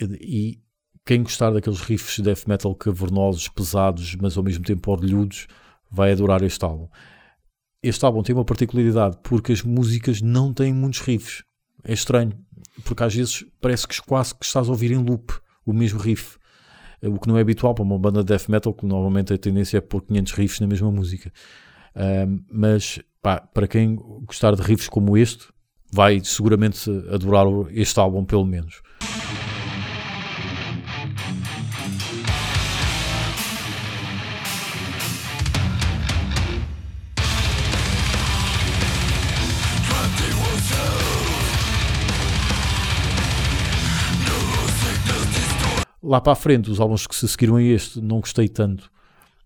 e 0.00 0.60
quem 1.04 1.22
gostar 1.22 1.50
daqueles 1.50 1.80
riffs 1.80 2.16
de 2.16 2.22
death 2.22 2.46
metal 2.46 2.74
cavernosos, 2.74 3.48
pesados, 3.48 4.14
mas 4.16 4.36
ao 4.36 4.42
mesmo 4.42 4.64
tempo 4.64 4.90
orlhudos, 4.90 5.46
vai 5.90 6.12
adorar 6.12 6.42
este 6.42 6.64
álbum. 6.64 6.88
Este 7.82 8.04
álbum 8.04 8.22
tem 8.22 8.34
uma 8.34 8.44
particularidade, 8.44 9.18
porque 9.22 9.52
as 9.52 9.62
músicas 9.62 10.22
não 10.22 10.54
têm 10.54 10.72
muitos 10.72 11.00
riffs. 11.00 11.42
É 11.82 11.92
estranho, 11.92 12.32
porque 12.84 13.02
às 13.02 13.14
vezes 13.14 13.44
parece 13.60 13.88
que 13.88 14.00
quase 14.02 14.34
que 14.34 14.44
estás 14.44 14.68
a 14.68 14.70
ouvir 14.70 14.92
em 14.92 15.02
loop 15.02 15.32
o 15.66 15.72
mesmo 15.72 15.98
riff. 15.98 16.38
o 17.02 17.18
que 17.18 17.26
não 17.26 17.36
é 17.36 17.40
habitual 17.40 17.74
para 17.74 17.82
uma 17.82 17.98
banda 17.98 18.20
de 18.20 18.26
death 18.26 18.48
metal, 18.48 18.72
que 18.72 18.86
normalmente 18.86 19.32
a 19.32 19.38
tendência 19.38 19.78
é 19.78 19.80
pôr 19.80 20.02
500 20.02 20.32
riffs 20.34 20.60
na 20.60 20.68
mesma 20.68 20.90
música. 20.92 21.32
Mas 22.48 23.00
pá, 23.20 23.40
para 23.40 23.66
quem 23.66 23.96
gostar 24.24 24.54
de 24.54 24.62
riffs 24.62 24.88
como 24.88 25.16
este, 25.16 25.48
vai 25.92 26.20
seguramente 26.22 26.88
adorar 27.12 27.46
este 27.72 27.98
álbum, 27.98 28.24
pelo 28.24 28.46
menos. 28.46 28.80
Lá 46.02 46.20
para 46.20 46.32
a 46.32 46.36
frente, 46.36 46.70
os 46.70 46.80
álbuns 46.80 47.06
que 47.06 47.14
se 47.14 47.28
seguiram 47.28 47.56
a 47.56 47.62
este, 47.62 48.00
não 48.00 48.20
gostei 48.20 48.48
tanto. 48.48 48.90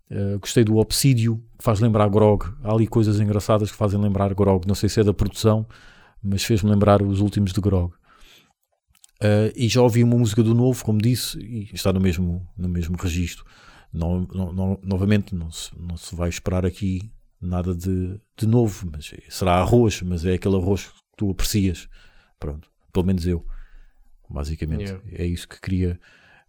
Uh, 0.09 0.39
gostei 0.39 0.63
do 0.63 0.77
Obsidio, 0.77 1.37
que 1.57 1.63
faz 1.63 1.79
lembrar 1.79 2.09
Grog. 2.09 2.45
Há 2.63 2.71
ali 2.73 2.87
coisas 2.87 3.19
engraçadas 3.19 3.69
que 3.69 3.77
fazem 3.77 3.99
lembrar 3.99 4.33
Grog. 4.33 4.65
Não 4.67 4.73
sei 4.75 4.89
se 4.89 4.99
é 4.99 5.03
da 5.03 5.13
produção, 5.13 5.67
mas 6.23 6.43
fez-me 6.43 6.69
lembrar 6.69 7.01
os 7.01 7.19
últimos 7.19 7.51
de 7.53 7.61
Grog. 7.61 7.93
Uh, 9.21 9.49
e 9.55 9.67
já 9.67 9.81
ouvi 9.81 10.03
uma 10.03 10.15
música 10.17 10.43
do 10.43 10.53
novo, 10.53 10.83
como 10.85 10.99
disse, 11.01 11.39
e 11.39 11.69
está 11.73 11.91
no 11.91 11.99
mesmo, 11.99 12.47
no 12.57 12.69
mesmo 12.69 12.95
registro. 12.97 13.43
Não, 13.91 14.27
não- 14.33 14.53
não- 14.53 14.79
novamente, 14.83 15.33
não 15.33 15.49
se, 15.51 15.71
não 15.79 15.97
se 15.97 16.15
vai 16.15 16.29
esperar 16.29 16.65
aqui 16.65 17.11
nada 17.41 17.73
de, 17.75 18.19
de 18.37 18.47
novo, 18.47 18.89
mas 18.91 19.13
será 19.29 19.55
arroz, 19.59 20.01
mas 20.01 20.23
é 20.25 20.33
aquele 20.33 20.55
arroz 20.55 20.87
que 20.87 20.93
tu 21.17 21.31
aprecias. 21.31 21.87
Pronto, 22.39 22.69
pelo 22.93 23.05
menos 23.05 23.25
eu. 23.25 23.45
Basicamente, 24.29 24.83
Yeah. 24.83 25.03
é 25.11 25.25
isso 25.25 25.47
que 25.47 25.59
queria 25.59 25.99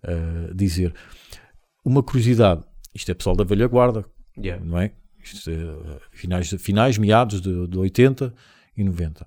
uh, 0.05 0.55
dizer. 0.55 0.95
Uma 1.85 2.03
curiosidade: 2.03 2.63
isto 2.95 3.11
é 3.11 3.15
pessoal 3.15 3.37
da 3.37 3.45
velha 3.45 3.67
guarda, 3.67 4.05
Yeah. 4.39 4.65
não 4.65 4.79
é? 4.79 4.93
Isto 5.23 5.51
é, 5.51 5.55
uh, 5.55 6.01
finais, 6.11 6.49
finais, 6.59 6.99
meados 6.99 7.41
de, 7.41 7.67
de 7.67 7.79
80 7.79 8.33
e 8.77 8.85
90. 8.85 9.27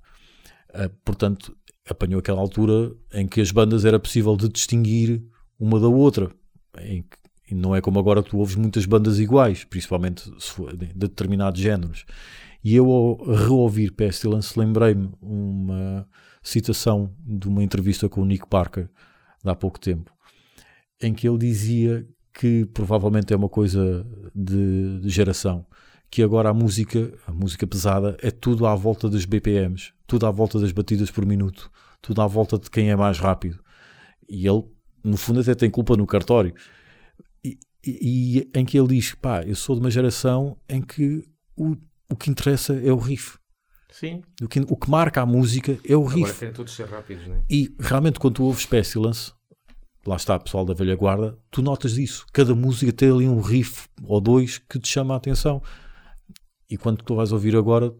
Uh, 0.69 0.89
portanto, 1.03 1.55
apanhou 1.89 2.19
aquela 2.19 2.39
altura 2.39 2.93
em 3.13 3.27
que 3.27 3.41
as 3.41 3.51
bandas 3.51 3.85
era 3.85 3.99
possível 3.99 4.35
de 4.35 4.47
distinguir 4.47 5.21
uma 5.59 5.79
da 5.79 5.87
outra. 5.87 6.31
Em 6.79 7.03
que, 7.03 7.17
e 7.49 7.55
não 7.55 7.75
é 7.75 7.81
como 7.81 7.99
agora 7.99 8.23
que 8.23 8.29
tu 8.29 8.37
ouves 8.37 8.55
muitas 8.55 8.85
bandas 8.85 9.19
iguais, 9.19 9.65
principalmente 9.65 10.31
de 10.31 10.87
determinados 10.93 11.59
géneros. 11.59 12.05
E 12.63 12.75
eu, 12.75 12.89
ao 12.89 13.15
reouvir 13.25 13.91
Pestilence, 13.91 14.57
lembrei-me 14.57 15.11
uma 15.21 16.07
citação 16.41 17.13
de 17.19 17.47
uma 17.49 17.61
entrevista 17.63 18.07
com 18.07 18.21
o 18.21 18.25
Nick 18.25 18.47
Parker, 18.47 18.87
de 19.43 19.49
há 19.49 19.55
pouco 19.55 19.79
tempo, 19.79 20.11
em 21.01 21.13
que 21.13 21.27
ele 21.27 21.37
dizia 21.37 22.07
que 22.33 22.65
provavelmente 22.73 23.33
é 23.33 23.35
uma 23.35 23.49
coisa 23.49 24.05
de, 24.33 24.99
de 25.01 25.09
geração, 25.09 25.65
que 26.09 26.21
agora 26.23 26.49
a 26.49 26.53
música, 26.53 27.13
a 27.27 27.31
música 27.31 27.65
pesada, 27.67 28.17
é 28.21 28.31
tudo 28.31 28.65
à 28.65 28.75
volta 28.75 29.09
dos 29.09 29.25
BPMs, 29.25 29.91
tudo 30.07 30.25
à 30.25 30.31
volta 30.31 30.59
das 30.59 30.71
batidas 30.71 31.09
por 31.11 31.25
minuto, 31.25 31.71
tudo 32.01 32.21
à 32.21 32.27
volta 32.27 32.57
de 32.57 32.69
quem 32.69 32.89
é 32.89 32.95
mais 32.95 33.17
rápido. 33.19 33.59
E 34.29 34.47
ele, 34.47 34.63
no 35.03 35.17
fundo, 35.17 35.39
até 35.41 35.53
tem 35.55 35.69
culpa 35.69 35.95
no 35.97 36.05
cartório. 36.07 36.53
E, 37.43 37.57
e- 37.85 38.47
e 38.53 38.59
em 38.59 38.63
que 38.65 38.77
ele 38.79 38.89
diz: 38.89 39.13
pá, 39.15 39.43
eu 39.43 39.55
sou 39.55 39.75
de 39.75 39.81
uma 39.81 39.91
geração 39.91 40.57
em 40.69 40.81
que 40.81 41.23
o, 41.55 41.75
o 42.09 42.15
que 42.15 42.29
interessa 42.29 42.73
é 42.73 42.91
o 42.91 42.97
riff. 42.97 43.37
Sim. 43.89 44.21
O 44.41 44.47
que, 44.47 44.59
o 44.61 44.75
que 44.77 44.89
marca 44.89 45.21
a 45.21 45.25
música 45.25 45.77
é 45.85 45.95
o 45.95 46.01
Agora 46.01 46.15
riff. 46.15 46.39
querem 46.39 46.53
todos 46.53 46.73
ser 46.73 46.87
rápidos, 46.87 47.27
né? 47.27 47.41
E 47.49 47.73
realmente, 47.79 48.19
quando 48.19 48.35
tu 48.35 48.43
ouves 48.45 48.65
Pestilence, 48.65 49.33
lá 50.05 50.15
está 50.15 50.37
pessoal 50.39 50.65
da 50.65 50.73
velha 50.73 50.95
guarda, 50.95 51.37
tu 51.51 51.61
notas 51.61 51.97
isso. 51.97 52.25
Cada 52.33 52.53
música 52.55 52.91
tem 52.91 53.11
ali 53.11 53.27
um 53.27 53.39
riff 53.41 53.87
ou 54.03 54.19
dois 54.21 54.57
que 54.57 54.79
te 54.79 54.87
chama 54.87 55.13
a 55.13 55.17
atenção. 55.17 55.61
E 56.69 56.77
quando 56.77 57.03
tu 57.03 57.15
vais 57.15 57.31
ouvir 57.31 57.55
agora, 57.55 57.93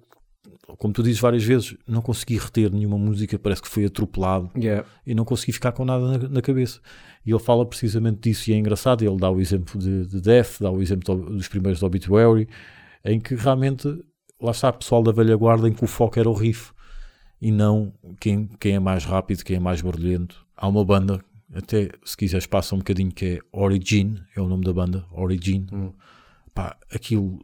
como 0.78 0.94
tu 0.94 1.04
dizes 1.04 1.20
várias 1.20 1.44
vezes, 1.44 1.76
não 1.88 2.02
consegui 2.02 2.38
reter 2.38 2.72
nenhuma 2.72 2.98
música, 2.98 3.38
parece 3.38 3.62
que 3.62 3.68
foi 3.68 3.86
atropelado 3.86 4.50
Yeah. 4.58 4.88
e 5.06 5.14
não 5.14 5.26
consegui 5.26 5.52
ficar 5.52 5.74
com 5.74 5.84
nada 5.86 6.18
na, 6.18 6.30
na 6.30 6.42
cabeça. 6.42 6.80
E 7.26 7.32
ele 7.32 7.40
fala 7.40 7.66
precisamente 7.66 8.22
disso 8.22 8.50
e 8.50 8.54
é 8.54 8.58
engraçado. 8.58 9.04
Ele 9.04 9.18
dá 9.18 9.30
o 9.30 9.40
exemplo 9.42 9.78
de, 9.80 10.08
de 10.08 10.22
Death, 10.22 10.58
dá 10.62 10.72
o 10.72 10.82
exemplo 10.82 11.16
do- 11.16 11.36
dos 11.36 11.48
primeiros 11.48 11.80
do 11.82 11.86
Obituary, 11.86 12.48
em 13.06 13.20
que 13.20 13.36
realmente 13.36 13.88
lá 14.42 14.52
está 14.52 14.72
pessoal 14.74 15.04
da 15.04 15.12
velha 15.12 15.36
guarda 15.36 15.68
em 15.68 15.74
que 15.74 15.84
o 15.84 15.88
foco 15.88 16.18
era 16.18 16.30
o 16.30 16.34
riff 16.34 16.72
e 17.42 17.52
não 17.52 17.94
quem, 18.20 18.48
quem 18.60 18.76
é 18.76 18.80
mais 18.80 19.04
rápido, 19.04 19.44
quem 19.44 19.58
é 19.58 19.60
mais 19.60 19.82
barulhento. 19.82 20.46
Há 20.56 20.68
uma 20.68 20.84
banda, 20.86 21.20
até 21.54 21.90
se 22.04 22.16
quiseres, 22.16 22.46
passa 22.46 22.76
um 22.76 22.80
bocadinho 22.80 23.12
que 23.12 23.26
é 23.26 23.40
Origin, 23.52 24.18
é 24.36 24.42
o 24.42 24.48
nome 24.48 24.64
da 24.64 24.74
banda, 24.74 25.06
Origin. 25.12 25.66
Hum. 25.72 25.94
Pá, 26.54 26.78
aquilo 26.94 27.40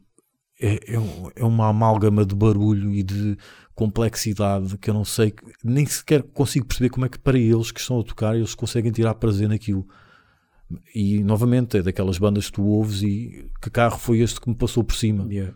é, 0.60 0.76
é, 0.76 1.00
é 1.36 1.43
uma 1.43 1.67
amálgama 1.70 2.26
de 2.26 2.36
barulho 2.36 2.93
e 2.93 3.04
de 3.04 3.38
complexidade 3.76 4.78
que 4.78 4.89
eu 4.89 4.93
não 4.93 5.06
sei, 5.06 5.34
nem 5.63 5.86
sequer 5.86 6.24
consigo 6.24 6.65
perceber 6.65 6.89
como 6.89 7.06
é 7.06 7.10
que 7.10 7.20
para 7.20 7.38
eles 7.38 7.72
que 7.72 7.80
estão 7.80 8.00
a 8.00 8.04
tocar 8.04 8.36
eles 8.36 8.56
conseguem 8.56 8.91
tirar 8.91 9.13
prazer 9.15 9.48
naquilo. 9.48 9.88
E 10.93 11.24
novamente 11.24 11.78
é 11.78 11.82
daquelas 11.82 12.17
bandas 12.17 12.48
que 12.48 12.54
tu 12.54 12.63
ouves 12.63 13.02
e 13.02 13.50
que 13.62 13.70
carro 13.70 13.98
foi 13.98 14.20
este 14.20 14.41
que 14.41 14.50
me 14.50 14.56
passou 14.56 14.84
por 14.84 14.96
cima. 14.96 15.26
Yeah. 15.32 15.56